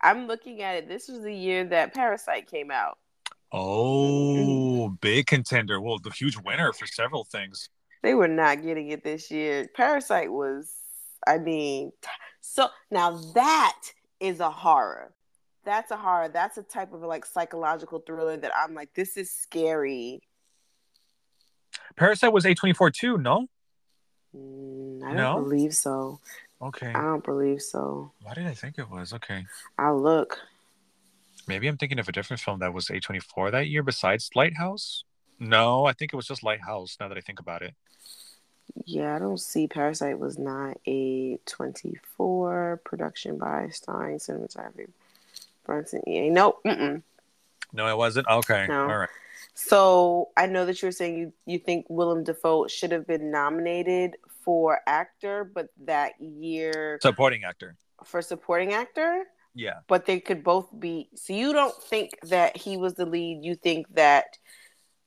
[0.00, 0.88] i'm looking at it.
[0.88, 2.98] This was the year that parasite came out.
[3.52, 5.80] Oh big contender.
[5.80, 7.70] Well the huge winner for several things.
[8.02, 9.68] They were not getting it this year.
[9.74, 10.72] Parasite was
[11.26, 11.90] i mean
[12.40, 13.80] so now that
[14.20, 15.12] is a horror.
[15.64, 16.28] That's a horror.
[16.28, 20.22] That's a type of like psychological thriller that I'm like, this is scary.
[21.96, 23.46] Parasite was A24 too, no?
[24.36, 25.34] Mm, I don't no?
[25.40, 26.20] believe so.
[26.60, 26.88] Okay.
[26.88, 28.12] I don't believe so.
[28.22, 29.12] Why did I think it was?
[29.12, 29.44] Okay.
[29.78, 30.38] I'll look.
[31.46, 35.04] Maybe I'm thinking of a different film that was A24 that year besides Lighthouse.
[35.38, 37.74] No, I think it was just Lighthouse now that I think about it.
[38.84, 44.88] Yeah, I don't see Parasite was not A24 production by starring cinematography.
[45.64, 46.30] Bronson EA.
[46.30, 46.60] Nope.
[46.66, 47.02] Mm-mm.
[47.72, 48.26] No, it wasn't.
[48.26, 48.66] Okay.
[48.68, 48.82] No.
[48.82, 49.08] All right.
[49.60, 53.32] So I know that you were saying you, you think Willem Dafoe should have been
[53.32, 57.76] nominated for actor, but that year supporting actor.
[58.04, 59.24] For supporting actor?
[59.56, 59.80] Yeah.
[59.88, 63.56] But they could both be so you don't think that he was the lead, you
[63.56, 64.26] think that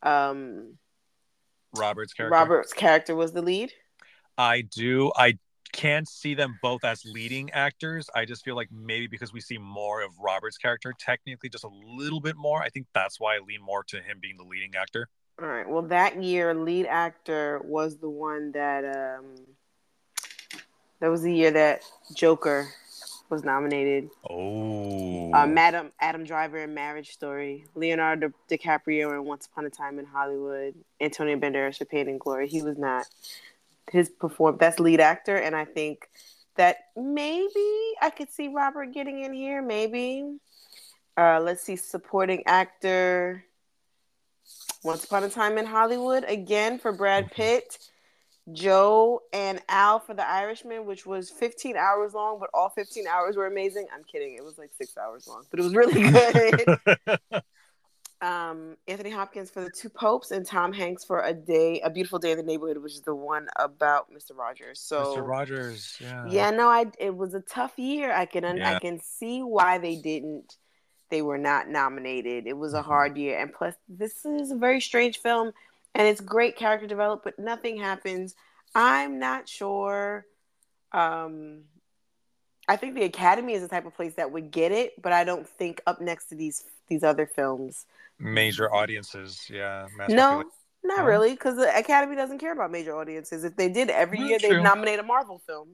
[0.04, 0.78] um
[1.74, 2.34] Robert's character.
[2.34, 3.72] Robert's character was the lead.
[4.38, 5.14] I do.
[5.16, 5.40] I
[5.72, 8.10] can't see them both as leading actors.
[8.16, 11.72] I just feel like maybe because we see more of Robert's character, technically just a
[11.86, 12.62] little bit more.
[12.62, 15.08] I think that's why I lean more to him being the leading actor.
[15.42, 15.68] All right.
[15.68, 19.36] Well, that year, lead actor was the one that um
[21.00, 21.84] that was the year that
[22.16, 22.68] Joker
[23.30, 24.10] was nominated.
[24.30, 25.32] Oh.
[25.34, 30.06] Um, Adam Adam Driver in Marriage Story, Leonardo DiCaprio in Once Upon a Time in
[30.06, 32.48] Hollywood, Antonio Banderas for Pain and Glory.
[32.48, 33.06] He was not
[33.90, 34.58] his perform.
[34.60, 36.10] That's lead actor, and I think
[36.56, 39.62] that maybe I could see Robert getting in here.
[39.62, 40.38] Maybe.
[41.18, 43.46] Uh, let's see, supporting actor.
[44.84, 47.32] Once Upon a Time in Hollywood again for Brad.
[47.32, 47.78] Pitt.
[48.52, 53.38] Joe and Al for The Irishman, which was 15 hours long, but all 15 hours
[53.38, 53.88] were amazing.
[53.94, 54.36] I'm kidding.
[54.36, 57.44] It was like six hours long, but it was really good.
[58.22, 62.20] um, Anthony Hopkins for The Two Popes and Tom Hanks for A Day, A Beautiful
[62.20, 64.38] Day in the Neighborhood, which is the one about Mr.
[64.38, 64.80] Rogers.
[64.80, 65.28] So Mr.
[65.28, 66.26] Rogers, yeah.
[66.30, 68.14] Yeah, no, I it was a tough year.
[68.14, 68.76] I can yeah.
[68.76, 70.58] I can see why they didn't
[71.12, 72.48] they were not nominated.
[72.48, 72.88] It was a mm-hmm.
[72.88, 73.40] hard year.
[73.40, 75.52] And plus this is a very strange film
[75.94, 78.34] and it's great character development, but nothing happens.
[78.74, 80.26] I'm not sure.
[80.94, 81.66] Um,
[82.68, 85.26] I think the Academy is the type of place that would get it, but I
[85.26, 87.86] don't think up next to these these other films.
[88.22, 89.88] Major audiences, yeah.
[90.08, 90.44] No,
[90.84, 91.06] not no?
[91.06, 93.44] really, because the Academy doesn't care about major audiences.
[93.44, 95.70] If they did every year, they'd nominate a Marvel film.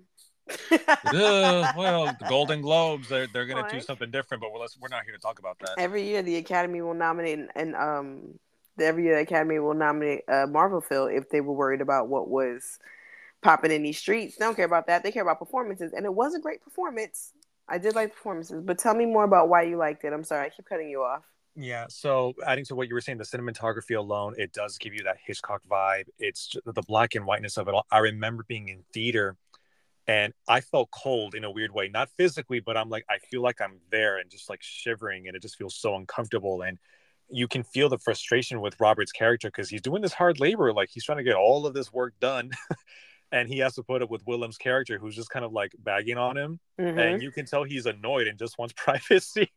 [1.12, 5.04] well, the Golden Globes, they're, they're going to do something different, but we're, we're not
[5.04, 5.76] here to talk about that.
[5.78, 8.40] Every year, the Academy will nominate and um,
[8.80, 12.30] every year the Academy will nominate a Marvel film if they were worried about what
[12.30, 12.80] was
[13.42, 14.38] popping in these streets.
[14.38, 15.04] They don't care about that.
[15.04, 17.34] They care about performances, and it was a great performance.
[17.68, 20.14] I did like performances, but tell me more about why you liked it.
[20.14, 21.24] I'm sorry, I keep cutting you off.
[21.60, 25.04] Yeah, so adding to what you were saying, the cinematography alone, it does give you
[25.06, 26.04] that Hitchcock vibe.
[26.20, 27.88] It's the black and whiteness of it all.
[27.90, 29.36] I remember being in theater
[30.06, 33.42] and I felt cold in a weird way, not physically, but I'm like, I feel
[33.42, 36.62] like I'm there and just like shivering and it just feels so uncomfortable.
[36.62, 36.78] And
[37.28, 40.90] you can feel the frustration with Robert's character because he's doing this hard labor, like
[40.92, 42.52] he's trying to get all of this work done.
[43.32, 46.18] and he has to put up with Willem's character, who's just kind of like bagging
[46.18, 47.00] on him, Mhm.
[47.14, 49.52] and you can tell he's annoyed and just wants privacy.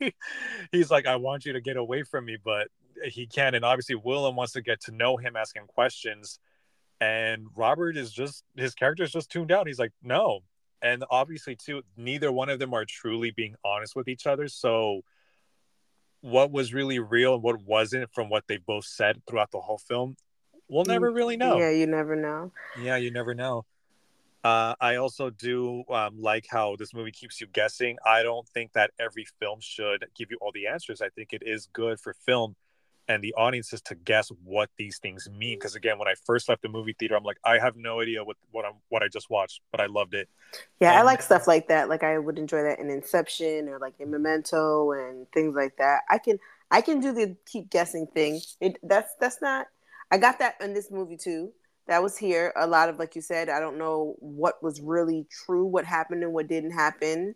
[0.73, 2.69] he's like, "I want you to get away from me," but
[3.05, 3.55] he can't.
[3.57, 6.39] And obviously, Willem wants to get to know him, asking questions,
[7.01, 9.67] and Robert is just his character is just tuned out.
[9.67, 10.41] He's like, "No,"
[10.83, 14.49] and obviously, too, neither one of them are truly being honest with each other.
[14.49, 15.03] So,
[16.23, 19.79] what was really real and what wasn't from what they both said throughout the whole
[19.79, 20.17] film,
[20.71, 21.59] we'll never really know.
[21.59, 22.53] Yeah, you never know.
[22.81, 23.65] Yeah, you never know.
[24.43, 27.99] Uh, I also do um, like how this movie keeps you guessing.
[28.07, 31.03] I don't think that every film should give you all the answers.
[31.03, 32.57] I think it is good for film
[33.11, 35.59] and the audiences to guess what these things mean.
[35.59, 38.25] Because again, when I first left the movie theater, I'm like, I have no idea
[38.25, 40.29] what what I'm what I just watched, but I loved it.
[40.81, 41.89] Yeah, I like stuff like that.
[41.89, 46.03] Like I would enjoy that in Inception or like in Memento and things like that.
[46.09, 46.39] I can
[46.71, 48.41] I can do the keep guessing thing.
[48.61, 49.67] It that's that's not
[50.11, 51.53] I got that in this movie too.
[51.87, 52.53] That was here.
[52.57, 56.23] A lot of like you said, I don't know what was really true, what happened
[56.23, 57.35] and what didn't happen.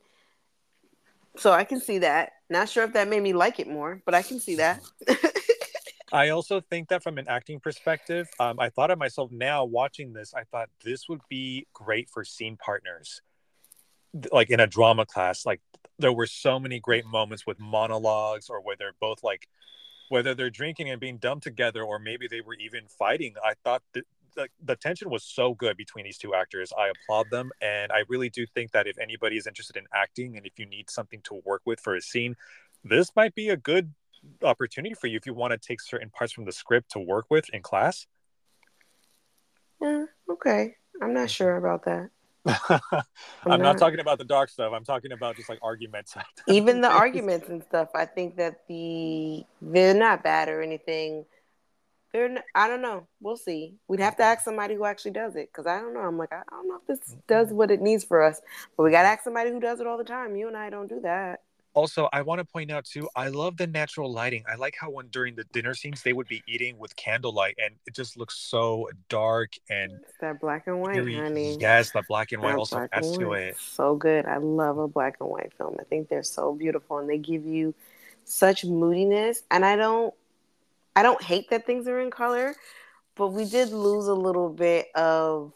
[1.37, 2.33] So I can see that.
[2.49, 4.81] Not sure if that made me like it more, but I can see that.
[6.13, 10.13] I also think that from an acting perspective, um, I thought of myself now watching
[10.13, 10.33] this.
[10.33, 13.21] I thought this would be great for scene partners,
[14.31, 15.45] like in a drama class.
[15.45, 15.61] Like
[15.99, 19.49] there were so many great moments with monologues, or where they're both like,
[20.09, 23.35] whether they're drinking and being dumb together, or maybe they were even fighting.
[23.45, 26.73] I thought that the, the tension was so good between these two actors.
[26.77, 30.37] I applaud them, and I really do think that if anybody is interested in acting
[30.37, 32.37] and if you need something to work with for a scene,
[32.83, 33.93] this might be a good
[34.43, 37.27] opportunity for you if you want to take certain parts from the script to work
[37.31, 38.07] with in class.
[39.81, 40.75] yeah, okay.
[41.03, 41.27] I'm not mm-hmm.
[41.29, 42.11] sure about that.
[42.47, 43.79] I'm, not.
[43.79, 44.73] talking about the dark stuff.
[44.75, 46.15] I'm talking about just like arguments.
[46.49, 51.25] even the arguments and stuff i think that the they're not bad or anything.
[52.13, 53.09] They're not, I don't know.
[53.21, 53.75] We'll see.
[53.89, 56.01] We'd have to ask somebody who actually does it because i don't know.
[56.01, 57.57] I'm like i don't know if this does mm-hmm.
[57.57, 58.41] what it needs for us
[58.77, 60.37] but we gotta ask somebody who does it all the time.
[60.37, 61.41] You and i don't do that
[61.75, 64.45] Also, I want to point out too, I love the natural lighting.
[64.51, 67.75] I like how when during the dinner scenes they would be eating with candlelight and
[67.87, 71.15] it just looks so dark and it's that black and white eerie.
[71.17, 73.57] honey Yes, the black and white That also black adds to it.
[73.59, 77.09] so good i love a black and white film i think they're so beautiful and
[77.09, 77.75] they give you
[78.25, 80.15] such moodiness and i don't
[80.97, 82.55] i don't hate that things are in color
[83.17, 85.53] but we did lose a little bit of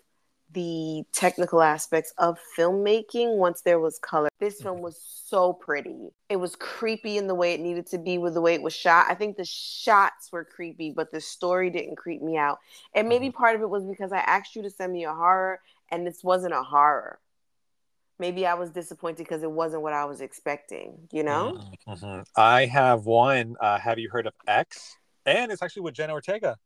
[0.59, 4.29] the technical aspects of filmmaking once there was color.
[4.41, 6.09] This film was so pretty.
[6.29, 8.75] It was creepy in the way it needed to be with the way it was
[8.75, 9.07] shot.
[9.09, 12.59] I think the shots were creepy, but the story didn't creep me out.
[12.93, 15.61] And maybe part of it was because I asked you to send me a horror
[15.93, 17.21] and this wasn't a horror.
[18.19, 21.57] Maybe I was disappointed because it wasn't what I was expecting, you know?
[21.87, 22.27] Mhm.
[22.35, 23.55] I have one.
[23.61, 24.97] Uh, have you heard of X?
[25.25, 26.59] And it's actually with Jenna Ortega.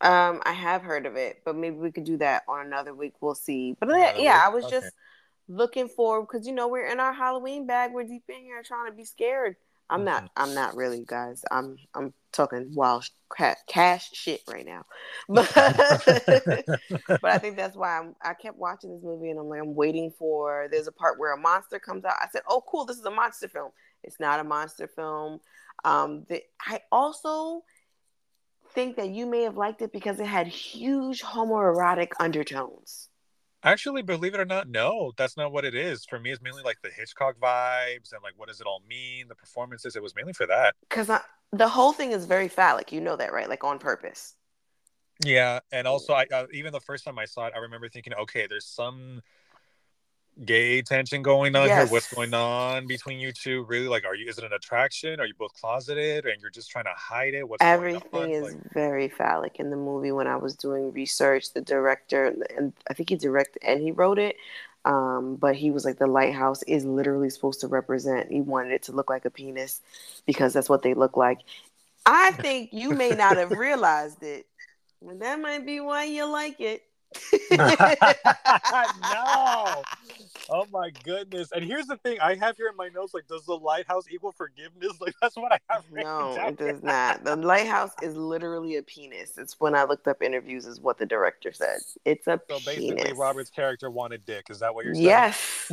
[0.00, 3.14] Um, I have heard of it, but maybe we could do that on another week.
[3.20, 3.76] We'll see.
[3.80, 4.44] But yeah, Another yeah, week?
[4.44, 4.76] I was Okay.
[4.76, 4.92] just
[5.48, 7.92] looking for because you know we're in our Halloween bag.
[7.92, 9.56] We're deep in here trying to be scared.
[9.90, 10.04] I'm Mm-hmm.
[10.04, 10.30] not.
[10.36, 11.44] I'm not really, guys.
[11.50, 11.76] I'm.
[11.94, 14.84] I'm talking wild ca- cash shit right now.
[15.28, 15.48] But
[17.20, 18.14] but I think that's why I'm.
[18.22, 20.68] I kept watching this movie and I'm like, I'm waiting for.
[20.70, 22.14] There's a part where a monster comes out.
[22.20, 23.70] I said, oh cool, this is a monster film.
[24.02, 25.40] It's not a monster film.
[25.84, 27.62] Um, the, I also
[28.74, 33.08] think that you may have liked it because it had huge homoerotic undertones.
[33.62, 36.04] Actually, believe it or not, no, that's not what it is.
[36.04, 39.26] For me, it's mainly like the Hitchcock vibes and like what does it all mean,
[39.28, 39.96] the performances.
[39.96, 40.74] It was mainly for that.
[40.88, 41.10] Because
[41.52, 42.92] the whole thing is very phallic.
[42.92, 43.48] You know that, right?
[43.48, 44.34] Like on purpose.
[45.24, 48.12] Yeah, and also, I uh, even the first time I saw it, I remember thinking,
[48.14, 49.22] okay, there's some
[50.44, 51.72] gay tension going on Yes.
[51.72, 51.86] here.
[51.86, 53.64] What's going on between you two?
[53.64, 54.28] Really, like, are you?
[54.28, 55.20] Is it an attraction?
[55.20, 57.48] Are you both closeted, and you're just trying to hide it?
[57.48, 60.12] What's going Everything is Like, very phallic in the movie.
[60.12, 64.18] When I was doing research, the director and I think he directed and he wrote
[64.18, 64.36] it.
[64.84, 68.30] Um, but he was like, the lighthouse is literally supposed to represent.
[68.30, 69.80] He wanted it to look like a penis
[70.26, 71.40] because that's what they look like.
[72.06, 74.46] I think you may not have realized it,
[75.02, 76.84] but that might be why you like it.
[79.12, 79.82] no.
[80.50, 81.50] Oh my goodness.
[81.52, 84.32] And here's the thing I have here in my notes like, does the lighthouse equal
[84.32, 84.92] forgiveness?
[85.00, 87.24] Like, that's what I have No, it does not.
[87.24, 89.36] The lighthouse is literally a penis.
[89.36, 91.78] It's when I looked up interviews, is what the director said.
[92.04, 93.18] It's a So basically, penis.
[93.18, 94.46] Robert's character wanted dick.
[94.50, 95.06] Is that what you're saying?
[95.06, 95.70] Yes.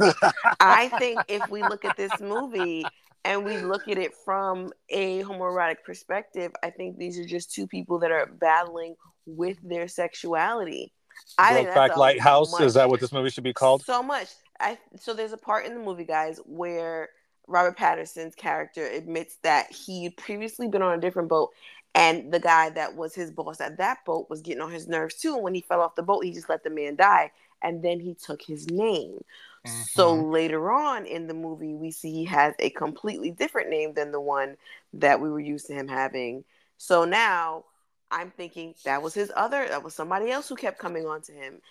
[0.59, 2.83] I think if we look at this movie
[3.23, 7.67] and we look at it from a homoerotic perspective, I think these are just two
[7.67, 8.95] people that are battling
[9.25, 10.91] with their sexuality.
[11.37, 12.59] I think a Lighthouse.
[12.59, 13.83] Is that what this movie should be called?
[13.83, 14.27] So much.
[14.59, 17.09] I so there's a part in the movie, guys, where
[17.47, 21.51] Robert Pattinson's character admits that he had previously been on a different boat
[21.93, 25.15] and the guy that was his boss at that boat was getting on his nerves
[25.15, 25.35] too.
[25.35, 27.31] And when he fell off the boat, he just let the man die.
[27.61, 29.23] and then he took his name.
[29.67, 29.81] Mm-hmm.
[29.91, 34.11] So later on in the movie, we see he has a completely different name than
[34.11, 34.57] the one
[34.93, 36.43] that we were used to him having.
[36.77, 37.65] So now
[38.11, 41.31] I'm thinking that was his other, that was somebody else who kept coming on to
[41.31, 41.61] him.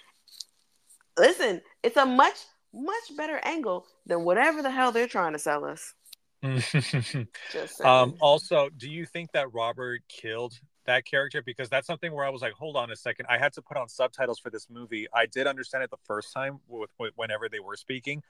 [1.18, 2.36] Listen, it's a much,
[2.72, 5.94] much better angle than whatever the hell they're trying to sell us.
[7.84, 11.42] um, also, do you think that Robert killed that character?
[11.42, 13.26] Because that's something where I was like, hold on a second.
[13.28, 15.06] I had to put on subtitles for this movie.
[15.12, 18.22] I did understand it the first time with, with whenever they were speaking,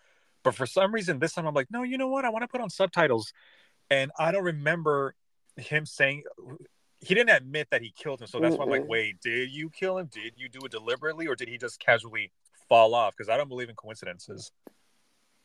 [0.43, 2.25] but for some reason this time I'm like, no, you know what?
[2.25, 3.33] I want to put on subtitles,
[3.91, 5.15] and I don't remember
[5.57, 6.25] him saying
[7.01, 8.27] he didn't admit that he killed him.
[8.27, 10.07] So that's mm why I'm like, wait, did you kill him?
[10.13, 12.31] Did you do it deliberately, or did he just casually
[12.69, 13.17] fall off?
[13.17, 14.53] Because I don't believe in coincidences.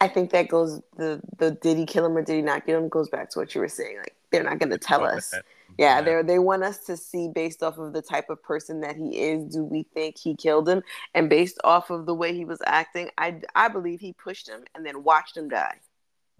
[0.01, 2.77] I think that goes the the did he kill him or did he not kill
[2.77, 3.97] him goes back to what you were saying.
[3.97, 5.33] Like they're not going to tell us.
[5.77, 8.97] Yeah, they they want us to see based off of the type of person that
[8.97, 9.53] he is.
[9.53, 10.83] Do we think he killed him?
[11.13, 14.65] And based off of the way he was acting, I I believe he pushed him
[14.75, 15.79] and then watched him die.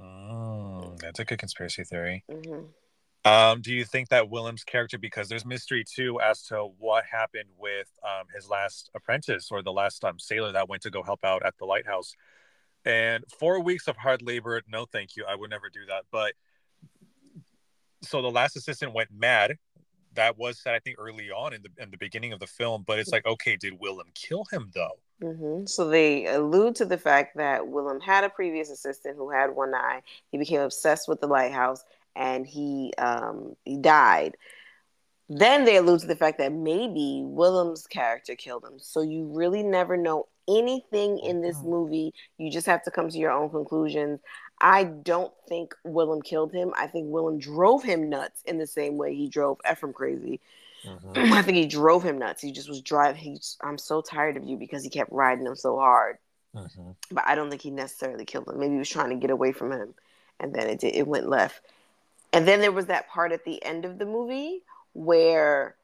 [0.02, 2.26] Oh, that's a good conspiracy theory.
[2.30, 2.66] Mm-hmm.
[3.26, 7.50] Um, do you think that Willem's character, because there's mystery too as to what happened
[7.58, 11.26] with um, his last apprentice or the last um, sailor that went to go help
[11.26, 12.16] out at the lighthouse?
[12.86, 15.26] And four weeks of hard labor, no, thank you.
[15.28, 16.04] I would never do that.
[16.12, 16.34] But
[18.04, 19.58] so the last assistant went mad.
[20.14, 22.84] That was said, I think, early on in the in the beginning of the film.
[22.86, 25.00] But it's like, okay, did Willem kill him though?
[25.22, 25.66] Mm-hmm.
[25.66, 29.74] So they allude to the fact that Willem had a previous assistant who had one
[29.74, 30.04] eye.
[30.32, 31.84] He became obsessed with the lighthouse,
[32.16, 34.38] and he um, he died.
[35.28, 38.78] Then they allude to the fact that maybe Willem's character killed him.
[38.78, 41.70] So you really never know anything in this mm-hmm.
[41.70, 42.14] movie.
[42.38, 44.20] You just have to come to your own conclusions.
[44.62, 46.74] I don't think Willem killed him.
[46.78, 50.40] I think Willem drove him nuts in the same way he drove Ephraim crazy.
[50.86, 51.34] Mm-hmm.
[51.34, 52.42] I think he drove him nuts.
[52.42, 53.22] He just was driving.
[53.22, 56.18] He's, I'm so tired of you because he kept riding him so hard.
[56.56, 56.92] Mm-hmm.
[57.12, 58.60] But I don't think he necessarily killed him.
[58.60, 59.94] Maybe he was trying to get away from him,
[60.40, 61.62] and then it did, it went left.
[62.36, 64.62] And then there was that part at the end of the movie
[64.92, 65.78] where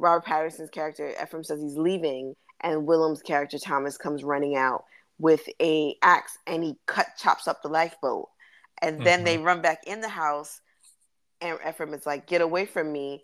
[0.00, 4.84] Robert Pattinson's character Ephraim says he's leaving, and Willem's character Thomas comes running out
[5.20, 8.28] with a axe and he cut chops up the lifeboat,
[8.82, 9.24] and then mm-hmm.
[9.26, 10.60] they run back in the house,
[11.40, 13.22] and Ephraim is like, "Get away from me,"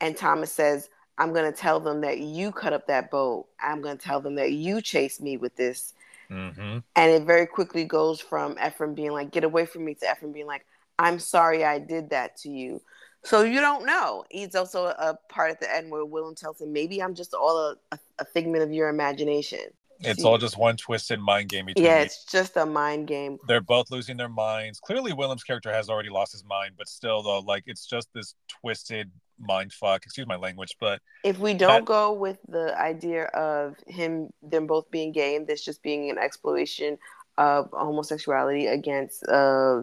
[0.00, 0.88] and Thomas says.
[1.18, 3.46] I'm going to tell them that you cut up that boat.
[3.58, 5.94] I'm going to tell them that you chased me with this.
[6.30, 6.80] Mm-hmm.
[6.94, 10.32] And it very quickly goes from Ephraim being like, get away from me to Ephraim
[10.32, 10.66] being like,
[10.98, 12.80] I'm sorry I did that to you.
[13.24, 14.24] So you don't know.
[14.30, 17.58] He's also a part at the end where Willem tells him, maybe I'm just all
[17.58, 19.58] a, a, a figment of your imagination.
[20.00, 20.28] It's See?
[20.28, 21.66] all just one twisted mind game.
[21.66, 23.38] Between yeah, it's just a mind game.
[23.48, 24.78] They're both losing their minds.
[24.78, 28.34] Clearly, Willem's character has already lost his mind, but still, though, like it's just this
[28.46, 30.04] twisted mind fuck.
[30.04, 31.84] Excuse my language, but if we don't that...
[31.84, 36.18] go with the idea of him, them both being gay, and this just being an
[36.18, 36.98] exploration
[37.38, 39.82] of homosexuality against uh,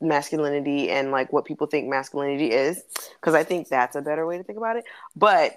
[0.00, 2.82] masculinity and like what people think masculinity is
[3.20, 4.84] because i think that's a better way to think about it.
[5.16, 5.56] But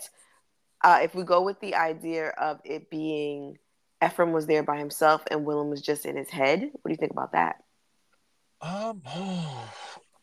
[0.84, 3.58] uh, if we go with the idea of it being
[4.04, 6.98] ephraim was there by himself and willem was just in his head what do you
[6.98, 7.58] think about that?
[8.62, 9.70] Um oh,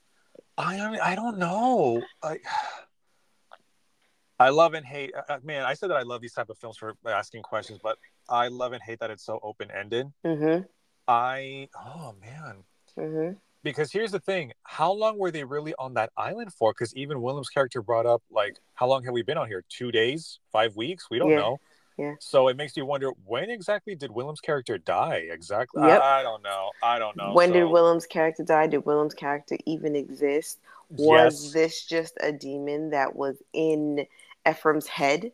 [0.58, 2.02] i i don't know.
[2.22, 2.38] I
[4.38, 6.58] i love and hate uh, uh, man i said that i love these type of
[6.58, 7.98] films for asking questions but
[8.28, 10.06] i love and hate that it's so open-ended.
[10.24, 10.64] Mm-hmm.
[11.08, 12.64] i oh man.
[12.96, 13.32] Mm-hmm
[13.64, 16.72] because here's the thing how long were they really on that island for?
[16.72, 19.64] Because even willem's character brought up like how long have we been on here?
[19.68, 20.38] Two days?
[20.52, 21.10] Five weeks?
[21.10, 21.36] We don't yeah.
[21.36, 21.60] know.
[21.96, 22.14] Yeah.
[22.20, 25.82] So it makes you wonder when exactly did willem's character die exactly?
[25.82, 26.02] Yep.
[26.02, 26.70] I, I, don't know.
[26.82, 27.32] I don't know.
[27.32, 27.54] When so.
[27.54, 28.66] did willem's character die?
[28.66, 30.58] Did willem's character even exist?
[30.90, 31.52] Was yes.
[31.52, 34.06] this just a demon that was in
[34.48, 35.32] ephraim's head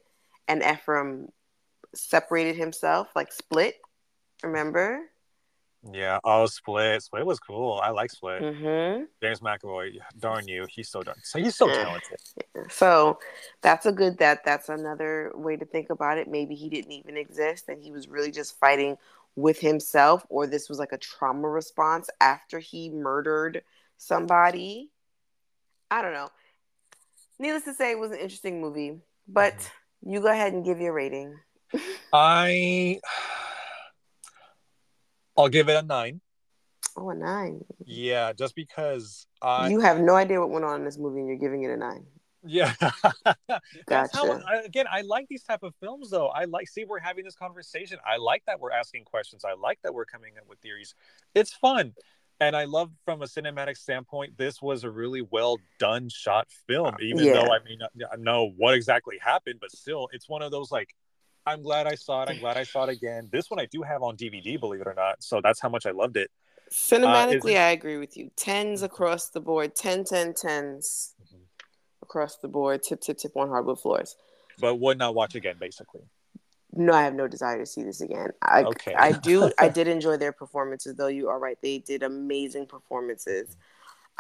[0.49, 1.29] and ephraim
[1.95, 3.77] separated himself like split?
[4.43, 5.03] Remember
[5.93, 7.03] yeah, oh, Split.
[7.03, 7.81] Split was cool.
[7.83, 8.43] I like Split.
[8.43, 9.05] Mm-hmm.
[9.23, 11.17] James McAvoy, darn you, he's so darn.
[11.23, 12.19] So he's so talented.
[12.69, 13.19] So
[13.63, 16.29] that's a good that that's another way to think about it.
[16.29, 18.97] Maybe he didn't even exist, and he was really just fighting
[19.37, 23.63] with himself, or this was like a trauma response after he murdered
[23.97, 24.91] somebody.
[25.91, 26.29] I don't know.
[27.39, 30.13] Needless to say, it was an interesting movie, but mm-hmm.
[30.13, 31.39] you go ahead and give your rating.
[32.13, 33.01] I
[35.41, 36.21] I'll give it a nine.
[36.97, 37.65] Oh, a nine.
[37.85, 41.29] Yeah, just because I you have no idea what went on in this movie, and
[41.29, 42.07] you're giving it a nine.
[42.43, 42.73] Yeah,
[43.87, 44.17] gotcha.
[44.17, 46.29] How, again, I like these type of films, though.
[46.29, 47.99] I like see we're having this conversation.
[48.07, 49.45] I like that we're asking questions.
[49.45, 50.95] I like that we're coming up with theories.
[51.35, 51.93] It's fun,
[52.41, 54.39] and I love from a cinematic standpoint.
[54.39, 57.35] This was a really well done shot film, even yeah.
[57.35, 57.81] though I mean
[58.11, 60.95] I know what exactly happened, but still, it's one of those like
[61.47, 62.29] I'm glad I saw it.
[62.29, 63.29] I'm glad I saw it again.
[63.33, 65.23] This one I do have on DVD, believe it or not.
[65.23, 66.31] So that's how much I loved it.
[66.71, 68.31] Cinematically, uh, I agree with you.
[68.37, 69.75] Tens across the board.
[69.75, 71.37] 10, 10, 10s mm-hmm.
[72.03, 72.83] across the board.
[72.83, 74.17] Tip, tip, tip on hardwood floors.
[74.61, 76.03] But would not watch again, basically.
[76.73, 78.29] No, I have no desire to see this again.
[78.43, 78.95] I, okay.
[78.95, 79.51] I do.
[79.59, 81.09] I did enjoy their performances, though.
[81.09, 83.57] You are right; they did amazing performances,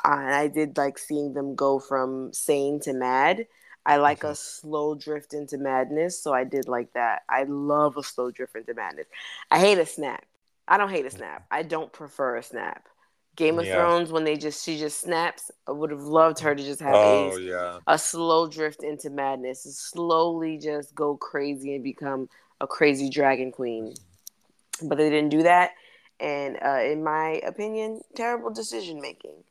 [0.05, 3.47] uh, and I did like seeing them go from sane to mad.
[3.87, 4.33] I like mm-hmm.
[4.33, 7.22] a slow drift into madness, so I did like that.
[7.28, 9.07] I love a slow drift into madness.
[9.51, 10.24] I hate a snap.
[10.68, 11.47] I don't hate a snap.
[11.51, 12.87] I don't prefer a snap.
[13.37, 13.76] Game of yeah.
[13.76, 15.51] Thrones when they just she just snaps.
[15.66, 17.78] I would have loved her to just have oh, a, yeah.
[17.87, 22.28] a slow drift into madness, slowly just go crazy and become
[22.61, 23.95] a crazy dragon queen.
[24.83, 25.70] But they didn't do that,
[26.18, 29.43] and uh, in my opinion, terrible decision making.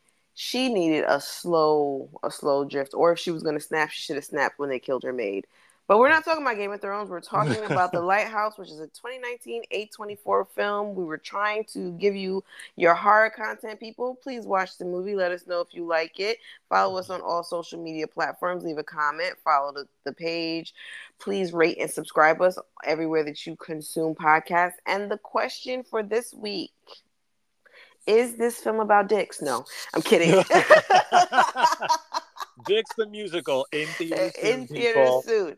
[0.42, 4.16] She needed a slow a slow drift, or if she was gonna snap, she should
[4.16, 5.46] have snapped when they killed her maid.
[5.86, 7.10] But we're not talking about Game of Thrones.
[7.10, 10.96] We're talking about The Lighthouse, which is a 2019 A24 film.
[10.96, 12.42] We were trying to give you
[12.78, 14.18] your horror content, people.
[14.24, 15.14] Please watch the movie.
[15.14, 16.38] Let us know if you like it.
[16.70, 18.64] Follow us on all social media platforms.
[18.64, 19.34] Leave a comment.
[19.44, 20.74] Follow the, the page.
[21.20, 24.76] Please rate and subscribe us everywhere that you consume podcasts.
[24.86, 26.72] And the question for this week
[28.10, 29.42] is this film about dicks?
[29.42, 30.32] No, I'm kidding.
[32.66, 34.34] Dicks the musical in theaters.
[34.42, 35.58] In theaters soon.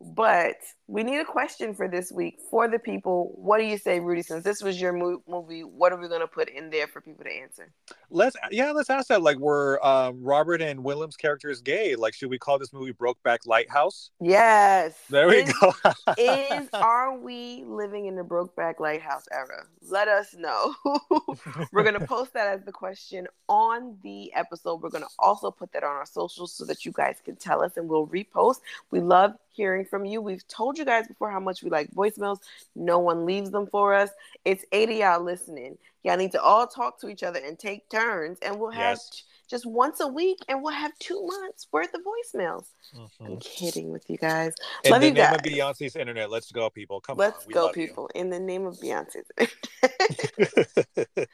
[0.00, 3.32] But we need a question for this week for the people.
[3.34, 4.22] What do you say, Rudy?
[4.22, 7.02] Since this was your mo- movie, what are we going to put in there for
[7.02, 7.70] people to answer?
[8.10, 9.22] Let's yeah, let's ask that.
[9.22, 11.94] Like, were um, Robert and Willem's characters gay?
[11.94, 14.10] Like, should we call this movie Brokeback Lighthouse?
[14.20, 14.98] Yes.
[15.08, 15.72] There we is, go.
[16.18, 19.64] is are we living in the Brokeback Lighthouse era?
[19.88, 20.74] Let us know.
[21.72, 24.82] We're going to post that as the question on the episode.
[24.82, 27.62] We're going to also put that on our socials so that you guys can tell
[27.62, 28.60] us, and we'll repost.
[28.90, 30.20] We love hearing from you.
[30.20, 32.38] We've told you guys before how much we like voicemails.
[32.74, 34.10] No one leaves them for us.
[34.44, 35.78] It's 80 y'all listening.
[36.02, 39.22] Y'all need to all talk to each other and take turns, and we'll have yes.
[39.48, 42.64] just once a week, and we'll have two months worth of voicemails.
[42.96, 43.26] Mm-hmm.
[43.26, 44.54] I'm kidding with you guys.
[44.84, 45.34] In love the you name guys.
[45.36, 47.00] of Beyonce's internet, let's go, people.
[47.00, 47.52] Come let's on.
[47.52, 48.10] Let's go, people.
[48.14, 48.20] You.
[48.22, 49.26] In the name of Beyonce's.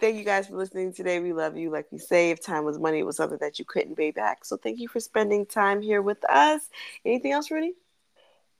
[0.00, 1.20] thank you guys for listening today.
[1.20, 1.70] We love you.
[1.70, 4.44] Like we say, if time was money, it was something that you couldn't pay back.
[4.44, 6.68] So thank you for spending time here with us.
[7.06, 7.72] Anything else, Rudy?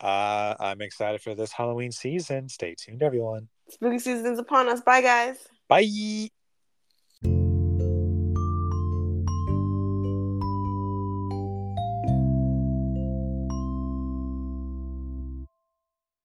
[0.01, 2.49] Uh, I'm excited for this Halloween season.
[2.49, 3.49] Stay tuned, everyone.
[3.69, 4.81] Spooky season is upon us.
[4.81, 5.49] Bye, guys.
[5.69, 6.31] Bye.